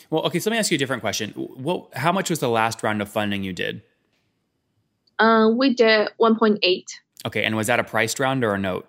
well, 0.09 0.23
okay. 0.23 0.39
So 0.39 0.49
let 0.49 0.55
me 0.55 0.59
ask 0.59 0.71
you 0.71 0.75
a 0.75 0.79
different 0.79 1.01
question. 1.01 1.31
What? 1.31 1.93
How 1.93 2.13
much 2.13 2.29
was 2.29 2.39
the 2.39 2.49
last 2.49 2.81
round 2.81 3.01
of 3.01 3.09
funding 3.09 3.43
you 3.43 3.51
did? 3.51 3.81
Uh, 5.19 5.49
we 5.55 5.73
did 5.73 6.09
1.8 6.19 6.83
Okay, 7.25 7.43
and 7.43 7.55
was 7.55 7.67
that 7.67 7.79
a 7.79 7.83
priced 7.83 8.19
round 8.19 8.43
or 8.43 8.53
a 8.53 8.57
note? 8.57 8.87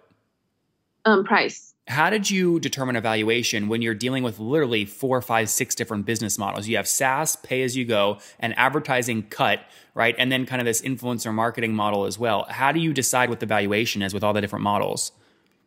um, 1.05 1.23
price. 1.25 1.74
How 1.87 2.09
did 2.09 2.31
you 2.31 2.61
determine 2.61 2.97
a 2.97 3.03
valuation 3.03 3.69
when 3.69 3.83
you're 3.83 3.95
dealing 3.95 4.23
with 4.23 4.39
literally 4.39 4.87
four, 4.87 5.21
five, 5.21 5.51
six 5.51 5.75
different 5.75 6.07
business 6.07 6.39
models? 6.39 6.67
You 6.67 6.77
have 6.77 6.89
SaaS, 6.89 7.37
pay 7.37 7.63
as 7.63 7.77
you 7.77 7.85
go, 7.85 8.21
and 8.41 8.57
advertising 8.57 9.25
cut, 9.25 9.61
right? 9.95 10.15
And 10.17 10.33
then 10.33 10.47
kind 10.47 10.63
of 10.63 10.65
this 10.65 10.81
influencer 10.81 11.33
marketing 11.33 11.75
model 11.75 12.07
as 12.07 12.19
well. 12.19 12.47
How 12.49 12.73
do 12.73 12.81
you 12.81 12.95
decide 12.95 13.29
what 13.29 13.41
the 13.41 13.47
valuation 13.47 14.01
is 14.01 14.15
with 14.15 14.25
all 14.25 14.33
the 14.33 14.41
different 14.41 14.63
models? 14.63 15.13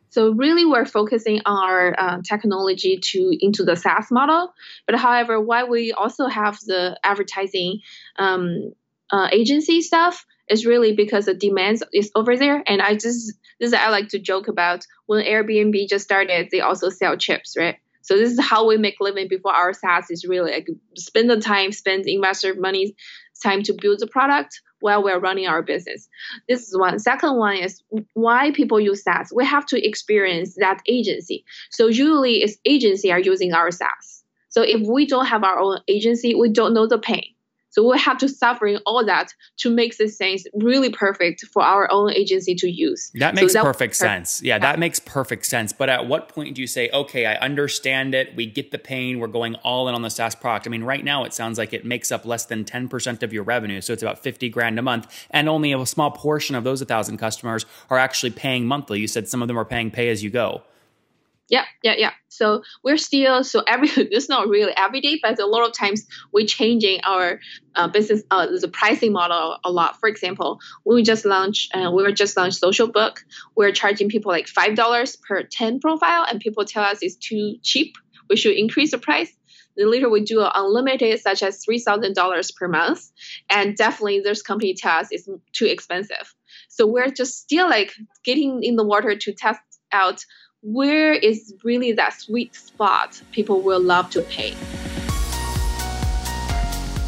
So 0.09 0.31
really, 0.31 0.65
we're 0.65 0.85
focusing 0.85 1.41
our 1.45 1.93
uh, 1.99 2.21
technology 2.23 2.97
to 2.97 3.37
into 3.39 3.63
the 3.63 3.75
SaaS 3.75 4.09
model. 4.09 4.53
But 4.87 4.95
however, 4.95 5.39
why 5.39 5.65
we 5.65 5.91
also 5.91 6.25
have 6.25 6.57
the 6.65 6.97
advertising 7.03 7.81
um, 8.17 8.73
uh, 9.11 9.29
agency 9.31 9.81
stuff 9.81 10.25
is 10.49 10.65
really 10.65 10.93
because 10.93 11.25
the 11.25 11.33
demand 11.33 11.83
is 11.93 12.11
over 12.15 12.37
there. 12.37 12.63
And 12.65 12.81
I 12.81 12.93
just 12.93 13.33
this 13.59 13.69
is 13.69 13.73
I 13.73 13.89
like 13.89 14.09
to 14.09 14.19
joke 14.19 14.47
about 14.47 14.85
when 15.05 15.25
Airbnb 15.25 15.87
just 15.87 16.05
started, 16.05 16.49
they 16.51 16.61
also 16.61 16.89
sell 16.89 17.17
chips, 17.17 17.55
right? 17.57 17.77
So 18.01 18.15
this 18.15 18.31
is 18.31 18.39
how 18.39 18.65
we 18.65 18.77
make 18.77 19.01
living 19.01 19.27
before 19.27 19.53
our 19.53 19.73
SaaS 19.73 20.09
is 20.09 20.25
really 20.25 20.51
like 20.51 20.67
spend 20.95 21.29
the 21.29 21.41
time, 21.41 21.73
spend 21.73 22.05
investor 22.07 22.55
money 22.55 22.95
time 23.43 23.63
to 23.63 23.73
build 23.73 23.99
the 23.99 24.07
product 24.07 24.61
while 24.79 25.03
we're 25.03 25.19
running 25.19 25.47
our 25.47 25.61
business. 25.61 26.07
This 26.47 26.67
is 26.67 26.77
one. 26.77 26.99
Second 26.99 27.35
one 27.35 27.57
is 27.57 27.83
why 28.13 28.51
people 28.51 28.79
use 28.79 29.03
SaaS. 29.03 29.33
We 29.35 29.45
have 29.45 29.65
to 29.67 29.85
experience 29.85 30.55
that 30.55 30.81
agency. 30.87 31.43
So 31.69 31.87
usually 31.87 32.43
it's 32.43 32.57
agency 32.65 33.11
are 33.11 33.19
using 33.19 33.53
our 33.53 33.71
SaaS. 33.71 34.23
So 34.49 34.61
if 34.61 34.87
we 34.87 35.05
don't 35.05 35.25
have 35.25 35.43
our 35.43 35.59
own 35.59 35.79
agency, 35.87 36.33
we 36.33 36.49
don't 36.49 36.73
know 36.73 36.87
the 36.87 36.99
pain. 36.99 37.25
So 37.77 37.87
we 37.87 37.99
have 37.99 38.17
to 38.17 38.27
suffering 38.27 38.79
all 38.87 39.05
that 39.05 39.31
to 39.57 39.69
make 39.69 39.97
this 39.97 40.17
things 40.17 40.45
really 40.55 40.89
perfect 40.89 41.45
for 41.53 41.61
our 41.61 41.87
own 41.91 42.11
agency 42.11 42.55
to 42.55 42.67
use. 42.67 43.11
That 43.13 43.35
So 43.35 43.41
makes 43.41 43.53
that- 43.53 43.63
perfect 43.63 43.95
sense. 43.95 44.41
Yeah, 44.43 44.57
that 44.57 44.79
makes 44.79 44.97
perfect 44.97 45.45
sense. 45.45 45.73
But 45.73 45.87
at 45.87 46.07
what 46.07 46.27
point 46.27 46.55
do 46.55 46.61
you 46.61 46.65
say, 46.65 46.89
okay, 46.89 47.27
I 47.27 47.35
understand 47.35 48.15
it. 48.15 48.35
We 48.35 48.47
get 48.47 48.71
the 48.71 48.79
pain. 48.79 49.19
We're 49.19 49.27
going 49.27 49.53
all 49.57 49.87
in 49.87 49.93
on 49.93 50.01
the 50.01 50.09
SaaS 50.09 50.33
product. 50.33 50.65
I 50.65 50.71
mean, 50.71 50.85
right 50.85 51.05
now 51.05 51.23
it 51.23 51.35
sounds 51.35 51.59
like 51.59 51.71
it 51.71 51.85
makes 51.85 52.11
up 52.11 52.25
less 52.25 52.45
than 52.45 52.65
10% 52.65 53.21
of 53.21 53.31
your 53.31 53.43
revenue. 53.43 53.79
So 53.81 53.93
it's 53.93 54.01
about 54.01 54.23
50 54.23 54.49
grand 54.49 54.79
a 54.79 54.81
month. 54.81 55.05
And 55.29 55.47
only 55.47 55.71
a 55.71 55.85
small 55.85 56.09
portion 56.09 56.55
of 56.55 56.63
those 56.63 56.81
1,000 56.81 57.17
customers 57.17 57.67
are 57.91 57.99
actually 57.99 58.31
paying 58.31 58.65
monthly. 58.65 58.99
You 58.99 59.07
said 59.07 59.27
some 59.27 59.43
of 59.43 59.47
them 59.47 59.57
are 59.59 59.65
paying 59.65 59.91
pay 59.91 60.09
as 60.09 60.23
you 60.23 60.31
go. 60.31 60.63
Yeah, 61.49 61.63
yeah, 61.81 61.93
yeah. 61.97 62.11
So 62.27 62.63
we're 62.83 62.97
still 62.97 63.43
so 63.43 63.63
every 63.65 63.87
it's 63.95 64.27
not 64.27 64.47
really 64.49 64.73
every 64.75 64.99
day, 64.99 65.19
but 65.21 65.39
a 65.39 65.45
lot 65.45 65.65
of 65.65 65.73
times 65.73 66.05
we're 66.33 66.45
changing 66.45 66.99
our 67.05 67.39
uh, 67.75 67.87
business 67.87 68.23
uh, 68.31 68.47
the 68.47 68.67
pricing 68.67 69.13
model 69.13 69.57
a 69.63 69.71
lot. 69.71 69.99
For 69.99 70.09
example, 70.09 70.59
when 70.83 70.95
we 70.95 71.03
just 71.03 71.23
launched, 71.25 71.73
uh, 71.73 71.89
we 71.91 72.03
were 72.03 72.11
just 72.11 72.35
launched 72.35 72.57
social 72.59 72.87
book. 72.87 73.23
We're 73.55 73.71
charging 73.71 74.09
people 74.09 74.31
like 74.31 74.47
five 74.47 74.75
dollars 74.75 75.15
per 75.15 75.43
ten 75.43 75.79
profile, 75.79 76.25
and 76.29 76.39
people 76.41 76.65
tell 76.65 76.83
us 76.83 76.99
it's 77.01 77.15
too 77.15 77.55
cheap. 77.63 77.95
We 78.29 78.35
should 78.35 78.57
increase 78.57 78.91
the 78.91 78.97
price. 78.97 79.31
Then 79.77 79.89
later 79.89 80.09
we 80.09 80.21
do 80.21 80.41
unlimited, 80.43 81.19
such 81.21 81.43
as 81.43 81.63
three 81.63 81.79
thousand 81.79 82.13
dollars 82.13 82.51
per 82.51 82.67
month, 82.67 83.09
and 83.49 83.77
definitely 83.77 84.19
this 84.19 84.41
company 84.41 84.73
tell 84.73 84.99
us 84.99 85.07
it's 85.11 85.29
too 85.53 85.65
expensive. 85.65 86.33
So 86.67 86.85
we're 86.87 87.09
just 87.09 87.39
still 87.39 87.69
like 87.69 87.93
getting 88.25 88.63
in 88.63 88.75
the 88.75 88.83
water 88.83 89.15
to 89.15 89.33
test 89.33 89.61
out 89.93 90.25
where 90.61 91.13
is 91.13 91.53
really 91.63 91.91
that 91.93 92.13
sweet 92.13 92.55
spot 92.55 93.21
people 93.31 93.61
will 93.61 93.81
love 93.81 94.09
to 94.11 94.21
pay. 94.23 94.55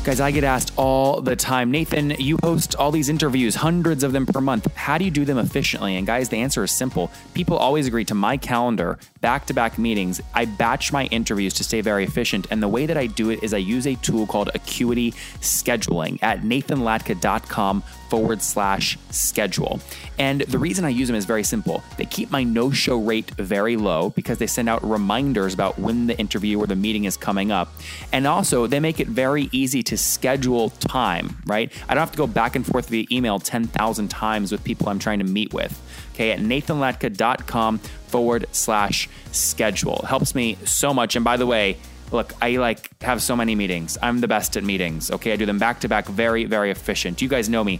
Guys, 0.05 0.21
I 0.21 0.31
get 0.31 0.45
asked 0.45 0.71
all 0.77 1.19
the 1.19 1.35
time, 1.35 1.71
Nathan, 1.71 2.11
you 2.11 2.39
host 2.41 2.73
all 2.75 2.89
these 2.89 3.09
interviews, 3.09 3.53
hundreds 3.53 4.01
of 4.01 4.13
them 4.13 4.25
per 4.25 4.39
month. 4.39 4.73
How 4.73 4.97
do 4.97 5.03
you 5.03 5.11
do 5.11 5.25
them 5.25 5.37
efficiently? 5.37 5.97
And 5.97 6.07
guys, 6.07 6.29
the 6.29 6.37
answer 6.37 6.63
is 6.63 6.71
simple. 6.71 7.11
People 7.33 7.57
always 7.57 7.85
agree 7.85 8.05
to 8.05 8.15
my 8.15 8.37
calendar, 8.37 8.97
back 9.19 9.45
to 9.47 9.53
back 9.53 9.77
meetings. 9.77 10.21
I 10.33 10.45
batch 10.45 10.93
my 10.93 11.05
interviews 11.07 11.53
to 11.55 11.65
stay 11.65 11.81
very 11.81 12.05
efficient. 12.05 12.47
And 12.49 12.63
the 12.63 12.67
way 12.67 12.85
that 12.85 12.97
I 12.97 13.07
do 13.07 13.29
it 13.29 13.43
is 13.43 13.53
I 13.53 13.57
use 13.57 13.85
a 13.85 13.95
tool 13.95 14.25
called 14.25 14.49
Acuity 14.55 15.11
Scheduling 15.41 16.17
at 16.23 16.41
nathanlatka.com 16.41 17.83
forward 18.09 18.41
slash 18.41 18.97
schedule. 19.11 19.79
And 20.17 20.41
the 20.41 20.59
reason 20.59 20.85
I 20.85 20.89
use 20.89 21.07
them 21.07 21.15
is 21.15 21.25
very 21.25 21.43
simple. 21.43 21.83
They 21.97 22.05
keep 22.05 22.31
my 22.31 22.43
no 22.43 22.71
show 22.71 22.97
rate 22.97 23.31
very 23.31 23.77
low 23.77 24.09
because 24.09 24.37
they 24.37 24.47
send 24.47 24.67
out 24.67 24.83
reminders 24.83 25.53
about 25.53 25.79
when 25.79 26.07
the 26.07 26.17
interview 26.17 26.59
or 26.59 26.67
the 26.67 26.75
meeting 26.75 27.05
is 27.05 27.15
coming 27.15 27.51
up. 27.51 27.73
And 28.11 28.27
also, 28.27 28.67
they 28.67 28.79
make 28.79 28.99
it 28.99 29.07
very 29.07 29.49
easy 29.51 29.83
to 29.83 29.97
schedule 29.97 30.71
time, 30.71 31.37
right? 31.45 31.71
I 31.87 31.93
don't 31.93 32.01
have 32.01 32.11
to 32.11 32.17
go 32.17 32.27
back 32.27 32.55
and 32.55 32.65
forth 32.65 32.89
via 32.89 33.05
email 33.11 33.39
10,000 33.39 34.07
times 34.09 34.51
with 34.51 34.63
people 34.63 34.89
I'm 34.89 34.99
trying 34.99 35.19
to 35.19 35.25
meet 35.25 35.53
with. 35.53 35.79
Okay, 36.13 36.31
at 36.31 36.39
nathanlatka.com 36.39 37.79
forward 38.07 38.45
slash 38.51 39.07
schedule. 39.31 40.03
Helps 40.07 40.35
me 40.35 40.57
so 40.65 40.93
much. 40.93 41.15
And 41.15 41.23
by 41.23 41.37
the 41.37 41.45
way, 41.45 41.77
look, 42.11 42.33
I 42.41 42.57
like 42.57 43.01
have 43.01 43.21
so 43.21 43.35
many 43.35 43.55
meetings. 43.55 43.97
I'm 44.01 44.21
the 44.21 44.27
best 44.27 44.57
at 44.57 44.63
meetings. 44.63 45.11
Okay, 45.11 45.33
I 45.33 45.35
do 45.35 45.45
them 45.45 45.59
back 45.59 45.79
to 45.81 45.89
back, 45.89 46.05
very, 46.05 46.45
very 46.45 46.71
efficient. 46.71 47.21
You 47.21 47.27
guys 47.27 47.49
know 47.49 47.63
me. 47.63 47.79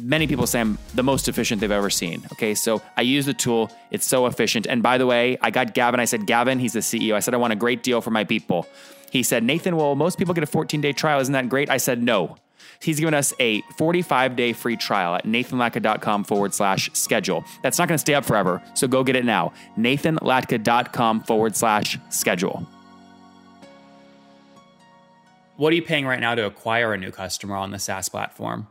Many 0.00 0.26
people 0.26 0.46
say 0.46 0.60
I'm 0.60 0.76
the 0.94 1.04
most 1.04 1.28
efficient 1.28 1.60
they've 1.60 1.70
ever 1.70 1.90
seen. 1.90 2.26
Okay, 2.32 2.54
so 2.54 2.82
I 2.96 3.02
use 3.02 3.26
the 3.26 3.34
tool. 3.34 3.70
It's 3.92 4.06
so 4.06 4.26
efficient. 4.26 4.66
And 4.66 4.82
by 4.82 4.98
the 4.98 5.06
way, 5.06 5.38
I 5.40 5.50
got 5.50 5.72
Gavin. 5.72 6.00
I 6.00 6.04
said, 6.04 6.26
Gavin, 6.26 6.58
he's 6.58 6.72
the 6.72 6.80
CEO. 6.80 7.14
I 7.14 7.20
said, 7.20 7.32
I 7.32 7.36
want 7.36 7.52
a 7.52 7.56
great 7.56 7.84
deal 7.84 8.00
for 8.00 8.10
my 8.10 8.24
people. 8.24 8.66
He 9.10 9.22
said, 9.22 9.44
Nathan, 9.44 9.76
well, 9.76 9.94
most 9.94 10.18
people 10.18 10.34
get 10.34 10.42
a 10.42 10.48
14 10.48 10.80
day 10.80 10.92
trial. 10.92 11.20
Isn't 11.20 11.32
that 11.32 11.48
great? 11.48 11.70
I 11.70 11.76
said, 11.76 12.02
no. 12.02 12.36
He's 12.80 12.98
given 12.98 13.14
us 13.14 13.32
a 13.38 13.60
45 13.78 14.34
day 14.34 14.52
free 14.52 14.76
trial 14.76 15.14
at 15.14 15.24
nathanlatka.com 15.24 16.24
forward 16.24 16.52
slash 16.52 16.90
schedule. 16.92 17.44
That's 17.62 17.78
not 17.78 17.86
going 17.86 17.96
to 17.96 18.00
stay 18.00 18.14
up 18.14 18.24
forever. 18.24 18.60
So 18.74 18.88
go 18.88 19.04
get 19.04 19.14
it 19.14 19.24
now. 19.24 19.52
nathanlatka.com 19.78 21.20
forward 21.22 21.54
slash 21.54 21.98
schedule. 22.10 22.66
What 25.56 25.72
are 25.72 25.76
you 25.76 25.82
paying 25.82 26.06
right 26.06 26.20
now 26.20 26.34
to 26.34 26.46
acquire 26.46 26.92
a 26.92 26.98
new 26.98 27.10
customer 27.10 27.56
on 27.56 27.70
the 27.70 27.78
SaaS 27.78 28.08
platform? 28.08 28.66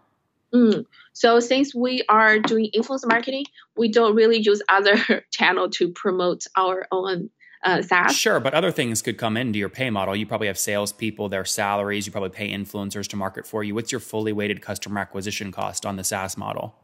Mm. 0.53 0.85
So 1.13 1.39
since 1.39 1.73
we 1.73 2.03
are 2.09 2.39
doing 2.39 2.65
influence 2.73 3.05
marketing, 3.05 3.45
we 3.75 3.87
don't 3.89 4.15
really 4.15 4.39
use 4.39 4.61
other 4.69 4.97
channel 5.31 5.69
to 5.71 5.89
promote 5.89 6.45
our 6.55 6.87
own 6.91 7.29
uh, 7.63 7.81
SaaS. 7.81 8.15
Sure, 8.15 8.39
but 8.39 8.53
other 8.53 8.71
things 8.71 9.01
could 9.01 9.17
come 9.17 9.37
into 9.37 9.57
your 9.57 9.69
pay 9.69 9.89
model. 9.89 10.15
You 10.15 10.25
probably 10.25 10.47
have 10.47 10.59
salespeople, 10.59 11.29
their 11.29 11.45
salaries. 11.45 12.05
You 12.05 12.11
probably 12.11 12.29
pay 12.29 12.51
influencers 12.51 13.07
to 13.07 13.15
market 13.15 13.47
for 13.47 13.63
you. 13.63 13.73
What's 13.73 13.91
your 13.91 14.01
fully 14.01 14.33
weighted 14.33 14.61
customer 14.61 14.99
acquisition 14.99 15.51
cost 15.51 15.85
on 15.85 15.95
the 15.95 16.03
SaaS 16.03 16.37
model? 16.37 16.75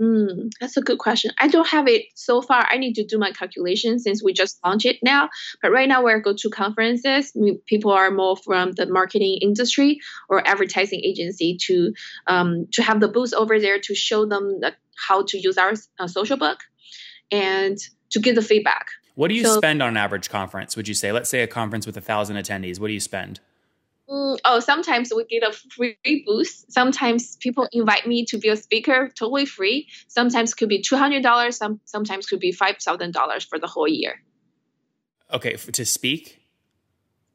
Mm, 0.00 0.50
that's 0.60 0.76
a 0.76 0.80
good 0.80 0.98
question. 0.98 1.30
I 1.38 1.46
don't 1.48 1.68
have 1.68 1.86
it 1.86 2.06
so 2.14 2.42
far. 2.42 2.66
I 2.68 2.78
need 2.78 2.94
to 2.94 3.04
do 3.04 3.18
my 3.18 3.30
calculation 3.30 3.98
since 3.98 4.22
we 4.24 4.32
just 4.32 4.58
launched 4.64 4.86
it 4.86 4.96
now. 5.02 5.28
But 5.62 5.70
right 5.70 5.88
now, 5.88 6.02
when 6.02 6.16
I 6.16 6.18
go 6.18 6.34
to 6.34 6.50
conferences, 6.50 7.32
people 7.66 7.92
are 7.92 8.10
more 8.10 8.36
from 8.36 8.72
the 8.72 8.86
marketing 8.86 9.38
industry 9.40 10.00
or 10.28 10.46
advertising 10.46 11.00
agency 11.04 11.56
to 11.66 11.92
um, 12.26 12.66
to 12.72 12.82
have 12.82 13.00
the 13.00 13.08
booth 13.08 13.32
over 13.34 13.60
there 13.60 13.78
to 13.80 13.94
show 13.94 14.26
them 14.26 14.60
the, 14.60 14.74
how 14.96 15.22
to 15.26 15.38
use 15.38 15.58
our 15.58 15.74
uh, 15.98 16.08
social 16.08 16.36
book 16.36 16.58
and 17.30 17.78
to 18.10 18.20
give 18.20 18.34
the 18.34 18.42
feedback. 18.42 18.86
What 19.14 19.28
do 19.28 19.34
you 19.34 19.44
So- 19.44 19.56
spend 19.58 19.80
on 19.82 19.90
an 19.90 19.96
average 19.96 20.28
conference? 20.28 20.76
Would 20.76 20.88
you 20.88 20.94
say? 20.94 21.12
Let's 21.12 21.30
say 21.30 21.42
a 21.42 21.46
conference 21.46 21.86
with 21.86 21.96
a 21.96 22.00
thousand 22.00 22.36
attendees. 22.36 22.80
What 22.80 22.88
do 22.88 22.94
you 22.94 23.00
spend? 23.00 23.40
Mm, 24.08 24.38
oh, 24.44 24.60
sometimes 24.60 25.12
we 25.14 25.24
get 25.24 25.42
a 25.42 25.52
free 25.52 26.24
booth. 26.26 26.64
Sometimes 26.68 27.36
people 27.36 27.68
invite 27.72 28.06
me 28.06 28.26
to 28.26 28.38
be 28.38 28.48
a 28.48 28.56
speaker, 28.56 29.10
totally 29.18 29.46
free. 29.46 29.88
Sometimes 30.08 30.52
could 30.52 30.68
be 30.68 30.82
two 30.82 30.96
hundred 30.96 31.22
dollars. 31.22 31.56
Some 31.56 31.80
sometimes 31.84 32.26
could 32.26 32.40
be 32.40 32.52
five 32.52 32.76
thousand 32.78 33.12
dollars 33.12 33.44
for 33.44 33.58
the 33.58 33.66
whole 33.66 33.88
year. 33.88 34.20
Okay, 35.32 35.54
to 35.56 35.84
speak. 35.86 36.40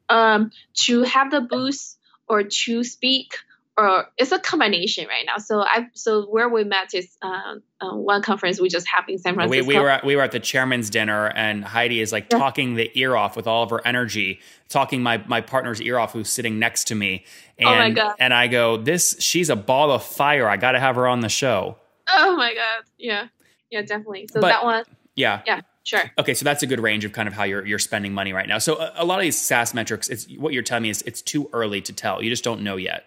Um, 0.08 0.50
to 0.84 1.02
have 1.02 1.30
the 1.30 1.40
booth 1.40 1.96
or 2.28 2.44
to 2.44 2.84
speak 2.84 3.34
or 3.76 4.06
it's 4.18 4.32
a 4.32 4.38
combination 4.38 5.06
right 5.08 5.24
now. 5.24 5.38
So 5.38 5.60
I 5.60 5.88
so 5.94 6.26
where 6.26 6.48
we 6.48 6.64
met 6.64 6.92
is 6.94 7.16
uh, 7.22 7.54
uh, 7.80 7.94
one 7.94 8.22
conference 8.22 8.60
we 8.60 8.68
just 8.68 8.86
have 8.88 9.04
in 9.08 9.18
San 9.18 9.34
Francisco. 9.34 9.66
We, 9.66 9.76
we 9.76 9.80
were 9.80 9.88
at, 9.88 10.04
we 10.04 10.16
were 10.16 10.22
at 10.22 10.32
the 10.32 10.40
chairman's 10.40 10.90
dinner, 10.90 11.28
and 11.28 11.64
Heidi 11.64 12.00
is 12.00 12.12
like 12.12 12.26
yeah. 12.30 12.38
talking 12.38 12.74
the 12.74 12.90
ear 12.94 13.16
off 13.16 13.36
with 13.36 13.46
all 13.46 13.62
of 13.62 13.70
her 13.70 13.80
energy, 13.86 14.40
talking 14.68 15.02
my 15.02 15.22
my 15.26 15.40
partner's 15.40 15.80
ear 15.80 15.98
off 15.98 16.12
who's 16.12 16.28
sitting 16.28 16.58
next 16.58 16.88
to 16.88 16.94
me. 16.94 17.24
And, 17.58 17.68
oh 17.68 17.76
my 17.76 17.90
god! 17.90 18.16
And 18.18 18.34
I 18.34 18.48
go, 18.48 18.76
this 18.76 19.16
she's 19.18 19.48
a 19.48 19.56
ball 19.56 19.90
of 19.90 20.02
fire. 20.02 20.48
I 20.48 20.56
got 20.56 20.72
to 20.72 20.80
have 20.80 20.96
her 20.96 21.06
on 21.06 21.20
the 21.20 21.28
show. 21.28 21.78
Oh 22.08 22.36
my 22.36 22.54
god! 22.54 22.84
Yeah, 22.98 23.28
yeah, 23.70 23.82
definitely. 23.82 24.28
So 24.30 24.40
but, 24.40 24.48
that 24.48 24.64
one. 24.64 24.84
Yeah. 25.14 25.42
Yeah. 25.46 25.60
Sure. 25.82 26.02
Okay, 26.18 26.34
so 26.34 26.44
that's 26.44 26.62
a 26.62 26.66
good 26.66 26.78
range 26.78 27.06
of 27.06 27.12
kind 27.12 27.26
of 27.26 27.32
how 27.32 27.44
you're 27.44 27.64
you're 27.64 27.78
spending 27.78 28.12
money 28.12 28.34
right 28.34 28.46
now. 28.46 28.58
So 28.58 28.76
a, 28.78 28.92
a 28.96 29.04
lot 29.04 29.18
of 29.18 29.22
these 29.22 29.40
SaaS 29.40 29.72
metrics, 29.72 30.08
it's 30.08 30.28
what 30.36 30.52
you're 30.52 30.62
telling 30.62 30.82
me 30.82 30.90
is 30.90 31.00
it's 31.02 31.22
too 31.22 31.48
early 31.54 31.80
to 31.80 31.92
tell. 31.92 32.22
You 32.22 32.28
just 32.28 32.44
don't 32.44 32.60
know 32.60 32.76
yet 32.76 33.06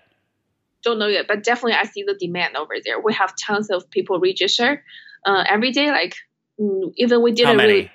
don't 0.83 0.99
know 0.99 1.07
yet, 1.07 1.27
but 1.27 1.43
definitely 1.43 1.73
I 1.73 1.85
see 1.85 2.03
the 2.03 2.13
demand 2.13 2.55
over 2.55 2.75
there. 2.83 2.99
We 2.99 3.13
have 3.13 3.33
tons 3.35 3.69
of 3.69 3.89
people 3.89 4.19
register 4.19 4.83
uh, 5.25 5.43
every 5.47 5.71
day. 5.71 5.89
Like 5.89 6.15
mm, 6.59 6.91
even 6.97 7.21
we 7.21 7.31
didn't 7.31 7.57
really 7.57 7.91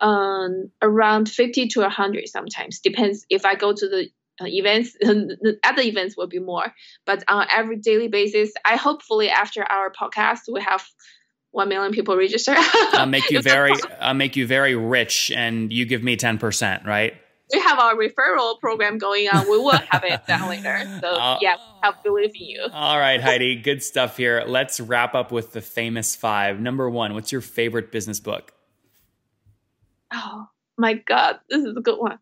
um, 0.00 0.70
around 0.80 1.28
50 1.28 1.68
to 1.68 1.80
100 1.80 2.28
sometimes. 2.28 2.78
Depends 2.80 3.26
if 3.30 3.44
i 3.44 3.54
go 3.54 3.72
to 3.72 3.88
the 3.88 4.08
uh, 4.40 4.46
events 4.46 4.92
the 5.00 5.58
other 5.64 5.82
events 5.82 6.16
will 6.16 6.28
be 6.28 6.38
more. 6.38 6.72
But 7.04 7.24
on 7.28 7.46
every 7.50 7.76
daily 7.76 8.08
basis 8.08 8.52
i 8.64 8.76
hopefully 8.76 9.28
after 9.28 9.64
our 9.64 9.90
podcast 9.90 10.40
we 10.52 10.60
have 10.62 10.84
1 11.50 11.68
million 11.68 11.92
people 11.92 12.16
register. 12.16 12.54
I'll 12.56 13.06
make 13.06 13.30
you 13.30 13.40
very 13.42 13.72
i'll 14.00 14.14
make 14.14 14.36
you 14.36 14.46
very 14.46 14.74
rich 14.74 15.32
and 15.34 15.72
you 15.72 15.86
give 15.86 16.02
me 16.02 16.16
10% 16.16 16.86
right 16.86 17.14
we 17.52 17.60
have 17.60 17.78
our 17.78 17.94
referral 17.94 18.58
program 18.60 18.98
going 18.98 19.28
on. 19.28 19.44
We 19.50 19.58
will 19.58 19.70
have 19.76 20.04
it 20.04 20.26
down 20.26 20.48
later. 20.50 20.98
So 21.00 21.14
uh, 21.14 21.38
yeah, 21.40 21.56
I 21.82 21.92
believe 22.02 22.30
in 22.34 22.46
you. 22.46 22.66
All 22.72 22.98
right, 22.98 23.20
Heidi, 23.20 23.56
good 23.56 23.82
stuff 23.82 24.16
here. 24.16 24.44
Let's 24.46 24.80
wrap 24.80 25.14
up 25.14 25.32
with 25.32 25.52
the 25.52 25.60
famous 25.60 26.14
five. 26.14 26.60
Number 26.60 26.88
one, 26.90 27.14
what's 27.14 27.32
your 27.32 27.40
favorite 27.40 27.90
business 27.90 28.20
book? 28.20 28.52
Oh 30.12 30.46
my 30.76 30.94
God, 30.94 31.38
this 31.50 31.64
is 31.64 31.76
a 31.76 31.80
good 31.80 31.98
one. 31.98 32.18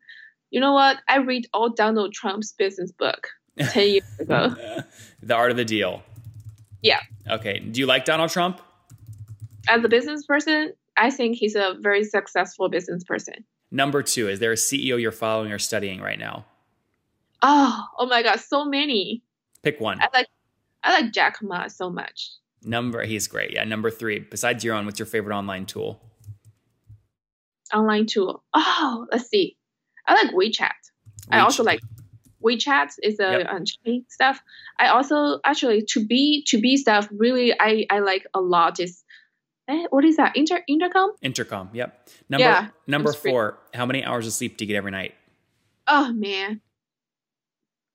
You 0.50 0.61
know 0.61 0.73
what? 0.73 0.99
I 1.09 1.18
read 1.18 1.47
all 1.52 1.71
Donald 1.71 2.12
Trump's 2.12 2.52
business 2.52 2.92
book 2.92 3.28
10 3.59 3.88
years 3.88 4.18
ago. 4.21 4.54
the 5.23 5.35
Art 5.35 5.50
of 5.50 5.56
the 5.56 5.64
Deal. 5.64 6.02
Yeah. 6.83 7.00
Okay. 7.28 7.59
Do 7.59 7.80
you 7.80 7.87
like 7.87 8.04
Donald 8.04 8.30
Trump? 8.30 8.61
As 9.68 9.83
a 9.85 9.88
business 9.88 10.25
person, 10.25 10.73
I 10.97 11.11
think 11.11 11.37
he's 11.37 11.56
a 11.56 11.75
very 11.80 12.04
successful 12.04 12.68
business 12.68 13.02
person. 13.02 13.35
Number 13.70 14.02
two, 14.02 14.28
is 14.28 14.38
there 14.38 14.52
a 14.52 14.56
CEO 14.56 15.00
you're 15.00 15.12
following 15.12 15.52
or 15.52 15.58
studying 15.58 16.00
right 16.00 16.18
now? 16.18 16.44
Oh, 17.42 17.85
oh 17.99 18.06
my 18.06 18.23
God, 18.23 18.40
so 18.40 18.64
many. 18.64 19.23
Pick 19.62 19.80
one. 19.80 20.00
I 20.00 20.08
like 20.12 20.28
I 20.82 21.00
like 21.00 21.12
Jack 21.12 21.38
Ma 21.42 21.66
so 21.68 21.90
much. 21.90 22.30
Number 22.62 23.04
he's 23.04 23.26
great. 23.26 23.52
Yeah. 23.52 23.64
Number 23.64 23.90
three, 23.90 24.20
besides 24.20 24.64
your 24.64 24.75
own, 24.75 24.87
what's 24.87 24.99
your 24.99 25.06
favorite 25.06 25.37
online 25.37 25.66
tool? 25.66 26.00
Online 27.75 28.06
tool. 28.06 28.42
Oh, 28.54 29.06
let's 29.11 29.28
see. 29.28 29.56
I 30.06 30.14
like 30.14 30.32
WeChat. 30.32 30.61
WeChat. 30.61 30.70
I 31.30 31.40
also 31.40 31.64
like 31.64 31.80
WeChat 32.42 32.92
is 33.02 33.18
a 33.18 33.38
yep. 33.38 33.49
um, 33.49 33.64
stuff. 34.08 34.40
I 34.78 34.88
also 34.88 35.40
actually 35.44 35.82
to 35.88 36.06
be 36.06 36.44
to 36.49 36.61
be 36.61 36.76
stuff 36.76 37.08
really 37.11 37.52
I 37.58 37.87
I 37.90 37.99
like 37.99 38.26
a 38.35 38.40
lot 38.40 38.78
is 38.78 39.02
Eh, 39.68 39.87
what 39.90 40.04
is 40.04 40.16
that? 40.16 40.37
Inter 40.37 40.62
intercom? 40.68 41.11
Intercom. 41.23 41.70
Yep. 41.73 42.08
Number 42.28 42.44
yeah, 42.44 42.68
number 42.87 43.12
four. 43.12 43.58
How 43.75 43.87
many 43.87 44.04
hours 44.04 44.26
of 44.26 44.32
sleep 44.32 44.56
do 44.56 44.64
you 44.64 44.68
get 44.68 44.76
every 44.76 44.92
night? 44.92 45.14
Oh 45.88 46.12
man, 46.12 46.61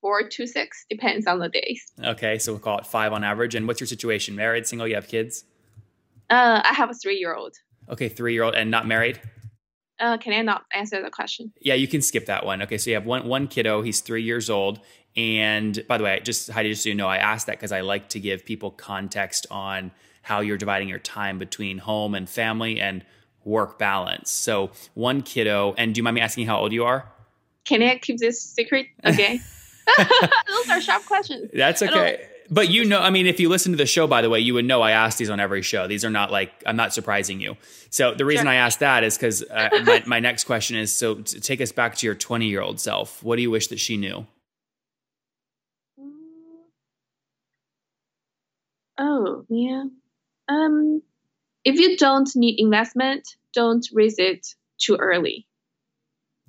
four 0.00 0.28
to 0.28 0.46
six 0.46 0.84
depends 0.90 1.26
on 1.26 1.38
the 1.38 1.48
days. 1.48 1.92
Okay, 2.02 2.38
so 2.38 2.52
we'll 2.52 2.60
call 2.60 2.78
it 2.78 2.86
five 2.86 3.12
on 3.12 3.24
average. 3.24 3.54
And 3.54 3.66
what's 3.66 3.80
your 3.80 3.86
situation? 3.86 4.36
Married, 4.36 4.66
single? 4.66 4.86
You 4.86 4.96
have 4.96 5.08
kids? 5.08 5.44
Uh, 6.28 6.60
I 6.64 6.72
have 6.74 6.90
a 6.90 6.94
three-year-old. 6.94 7.56
Okay, 7.90 8.08
three-year-old 8.08 8.54
and 8.54 8.70
not 8.70 8.86
married. 8.86 9.20
Uh, 9.98 10.18
can 10.18 10.32
I 10.32 10.42
not 10.42 10.64
answer 10.72 11.02
the 11.02 11.10
question? 11.10 11.52
Yeah, 11.60 11.74
you 11.74 11.86
can 11.86 12.02
skip 12.02 12.26
that 12.26 12.44
one. 12.44 12.62
Okay, 12.62 12.76
so 12.76 12.90
you 12.90 12.96
have 12.96 13.06
one 13.06 13.26
one 13.26 13.48
kiddo. 13.48 13.82
He's 13.82 14.00
three 14.00 14.22
years 14.22 14.50
old. 14.50 14.80
And 15.16 15.84
by 15.88 15.98
the 15.98 16.04
way, 16.04 16.20
just 16.24 16.50
Heidi, 16.50 16.70
just 16.70 16.82
so 16.82 16.88
you 16.88 16.94
know, 16.94 17.06
I 17.06 17.18
asked 17.18 17.46
that 17.46 17.56
because 17.56 17.72
I 17.72 17.82
like 17.82 18.08
to 18.10 18.20
give 18.20 18.44
people 18.44 18.70
context 18.70 19.46
on 19.50 19.90
how 20.22 20.40
you're 20.40 20.56
dividing 20.56 20.88
your 20.88 20.98
time 20.98 21.38
between 21.38 21.78
home 21.78 22.14
and 22.14 22.28
family 22.28 22.80
and 22.80 23.04
work 23.44 23.78
balance. 23.78 24.30
So 24.30 24.70
one 24.94 25.22
kiddo, 25.22 25.74
and 25.76 25.94
do 25.94 25.98
you 25.98 26.02
mind 26.02 26.14
me 26.14 26.20
asking 26.20 26.46
how 26.46 26.58
old 26.58 26.72
you 26.72 26.84
are? 26.84 27.06
Can 27.64 27.82
I 27.82 27.98
keep 27.98 28.18
this 28.18 28.40
secret? 28.40 28.86
Okay. 29.04 29.40
Those 29.98 30.70
are 30.70 30.80
sharp 30.80 31.04
questions. 31.06 31.50
That's 31.52 31.82
okay. 31.82 32.28
But 32.50 32.68
you 32.68 32.84
know, 32.84 33.00
I 33.00 33.10
mean, 33.10 33.26
if 33.26 33.40
you 33.40 33.48
listen 33.48 33.72
to 33.72 33.78
the 33.78 33.86
show, 33.86 34.06
by 34.06 34.20
the 34.20 34.28
way, 34.28 34.38
you 34.38 34.54
would 34.54 34.64
know 34.64 34.82
I 34.82 34.90
ask 34.90 35.16
these 35.16 35.30
on 35.30 35.40
every 35.40 35.62
show. 35.62 35.86
These 35.86 36.04
are 36.04 36.10
not 36.10 36.30
like, 36.30 36.52
I'm 36.66 36.76
not 36.76 36.92
surprising 36.92 37.40
you. 37.40 37.56
So 37.88 38.14
the 38.14 38.24
reason 38.24 38.44
sure. 38.44 38.52
I 38.52 38.56
asked 38.56 38.80
that 38.80 39.04
is 39.04 39.16
because 39.16 39.42
uh, 39.42 39.70
my, 39.84 40.02
my 40.06 40.20
next 40.20 40.44
question 40.44 40.76
is 40.76 40.94
so 40.94 41.14
take 41.14 41.60
us 41.60 41.72
back 41.72 41.96
to 41.96 42.06
your 42.06 42.14
20 42.14 42.46
year 42.46 42.60
old 42.60 42.78
self. 42.78 43.22
What 43.22 43.36
do 43.36 43.42
you 43.42 43.50
wish 43.50 43.68
that 43.68 43.80
she 43.80 43.96
knew? 43.96 44.26
Oh, 48.98 49.46
yeah. 49.48 49.84
Um, 50.48 51.02
if 51.64 51.78
you 51.78 51.96
don't 51.96 52.28
need 52.34 52.58
investment, 52.58 53.36
don't 53.54 53.86
raise 53.92 54.18
it 54.18 54.46
too 54.78 54.96
early. 54.96 55.46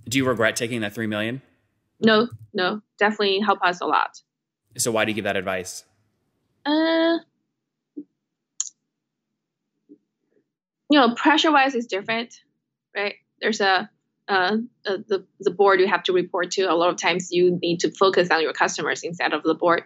Do 0.07 0.17
you 0.17 0.25
regret 0.25 0.55
taking 0.55 0.81
that 0.81 0.93
three 0.93 1.07
million? 1.07 1.41
No, 1.99 2.27
no, 2.53 2.81
definitely 2.97 3.39
help 3.39 3.59
us 3.63 3.81
a 3.81 3.85
lot. 3.85 4.21
So 4.77 4.91
why 4.91 5.05
do 5.05 5.11
you 5.11 5.15
give 5.15 5.25
that 5.25 5.37
advice? 5.37 5.85
Uh, 6.65 7.19
you 10.89 10.99
know, 10.99 11.13
pressure 11.15 11.51
wise 11.51 11.75
is 11.75 11.87
different, 11.87 12.35
right? 12.95 13.15
There's 13.39 13.61
a 13.61 13.89
uh, 14.27 14.57
uh, 14.85 14.97
the 15.07 15.25
the 15.39 15.51
board 15.51 15.79
you 15.79 15.87
have 15.87 16.03
to 16.03 16.13
report 16.13 16.51
to. 16.51 16.63
A 16.63 16.75
lot 16.75 16.89
of 16.89 16.97
times 16.97 17.29
you 17.31 17.59
need 17.61 17.81
to 17.81 17.91
focus 17.91 18.29
on 18.31 18.41
your 18.41 18.53
customers 18.53 19.03
instead 19.03 19.33
of 19.33 19.43
the 19.43 19.53
board. 19.53 19.83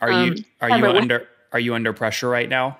Are 0.00 0.10
um, 0.10 0.34
you 0.36 0.44
are 0.60 0.70
you 0.70 0.86
under 0.86 1.28
are 1.52 1.60
you 1.60 1.74
under 1.74 1.92
pressure 1.92 2.28
right 2.28 2.48
now? 2.48 2.78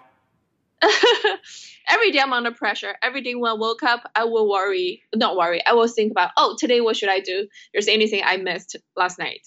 every 1.88 2.10
day 2.10 2.20
I'm 2.20 2.32
under 2.32 2.50
pressure. 2.52 2.94
Every 3.02 3.22
day 3.22 3.34
when 3.34 3.50
I 3.50 3.54
woke 3.54 3.82
up, 3.82 4.10
I 4.14 4.24
will 4.24 4.48
worry, 4.48 5.02
not 5.14 5.36
worry, 5.36 5.64
I 5.64 5.74
will 5.74 5.88
think 5.88 6.10
about, 6.10 6.30
oh, 6.36 6.56
today 6.58 6.80
what 6.80 6.96
should 6.96 7.08
I 7.08 7.20
do? 7.20 7.48
There's 7.72 7.88
anything 7.88 8.22
I 8.24 8.36
missed 8.36 8.76
last 8.96 9.18
night. 9.18 9.46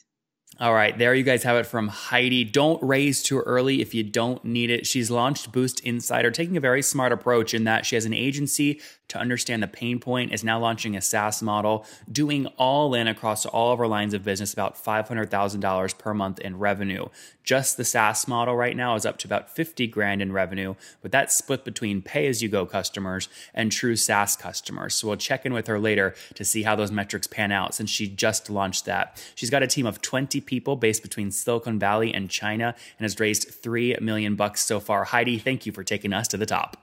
All 0.57 0.73
right, 0.73 0.97
there 0.97 1.13
you 1.13 1.23
guys 1.23 1.43
have 1.43 1.57
it 1.57 1.65
from 1.65 1.89
Heidi. 1.89 2.45
Don't 2.45 2.81
raise 2.81 3.21
too 3.21 3.39
early 3.41 3.81
if 3.81 3.93
you 3.93 4.03
don't 4.03 4.43
need 4.45 4.69
it. 4.69 4.87
She's 4.87 5.11
launched 5.11 5.51
Boost 5.51 5.81
Insider, 5.81 6.31
taking 6.31 6.55
a 6.55 6.61
very 6.61 6.81
smart 6.81 7.11
approach 7.11 7.53
in 7.53 7.65
that 7.65 7.85
she 7.85 7.97
has 7.97 8.05
an 8.05 8.13
agency 8.13 8.79
to 9.07 9.19
understand 9.19 9.61
the 9.61 9.67
pain 9.67 9.99
point, 9.99 10.33
is 10.33 10.43
now 10.43 10.59
launching 10.59 10.95
a 10.95 11.01
SaaS 11.01 11.41
model, 11.41 11.85
doing 12.11 12.47
all 12.57 12.95
in 12.95 13.07
across 13.07 13.45
all 13.45 13.71
of 13.71 13.79
our 13.79 13.87
lines 13.87 14.13
of 14.13 14.23
business, 14.23 14.53
about 14.53 14.81
$500,000 14.81 15.97
per 15.97 16.13
month 16.13 16.39
in 16.39 16.57
revenue. 16.57 17.05
Just 17.43 17.77
the 17.77 17.85
SaaS 17.85 18.27
model 18.27 18.55
right 18.55 18.75
now 18.75 18.95
is 18.95 19.05
up 19.05 19.17
to 19.19 19.27
about 19.27 19.49
50 19.49 19.85
grand 19.87 20.23
in 20.23 20.31
revenue, 20.31 20.73
but 21.03 21.11
that's 21.11 21.37
split 21.37 21.63
between 21.63 22.01
pay 22.01 22.25
as 22.25 22.41
you 22.41 22.49
go 22.49 22.65
customers 22.65 23.29
and 23.53 23.71
true 23.71 23.95
SaaS 23.95 24.35
customers. 24.35 24.95
So 24.95 25.07
we'll 25.07 25.17
check 25.17 25.45
in 25.45 25.53
with 25.53 25.67
her 25.67 25.79
later 25.79 26.15
to 26.33 26.43
see 26.43 26.63
how 26.63 26.75
those 26.75 26.91
metrics 26.91 27.27
pan 27.27 27.51
out 27.51 27.75
since 27.75 27.91
she 27.91 28.07
just 28.07 28.49
launched 28.49 28.85
that. 28.85 29.23
She's 29.35 29.51
got 29.51 29.61
a 29.61 29.67
team 29.67 29.85
of 29.85 30.01
20 30.01 30.41
people 30.45 30.75
based 30.75 31.01
between 31.01 31.31
Silicon 31.31 31.79
Valley 31.79 32.13
and 32.13 32.29
China 32.29 32.75
and 32.97 33.03
has 33.03 33.19
raised 33.19 33.49
3 33.49 33.97
million 34.01 34.35
bucks 34.35 34.61
so 34.61 34.79
far. 34.79 35.03
Heidi, 35.03 35.37
thank 35.37 35.65
you 35.65 35.71
for 35.71 35.83
taking 35.83 36.13
us 36.13 36.27
to 36.29 36.37
the 36.37 36.45
top. 36.45 36.77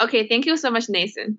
Okay, 0.00 0.26
thank 0.26 0.46
you 0.46 0.56
so 0.56 0.70
much, 0.70 0.88
Nathan. 0.88 1.38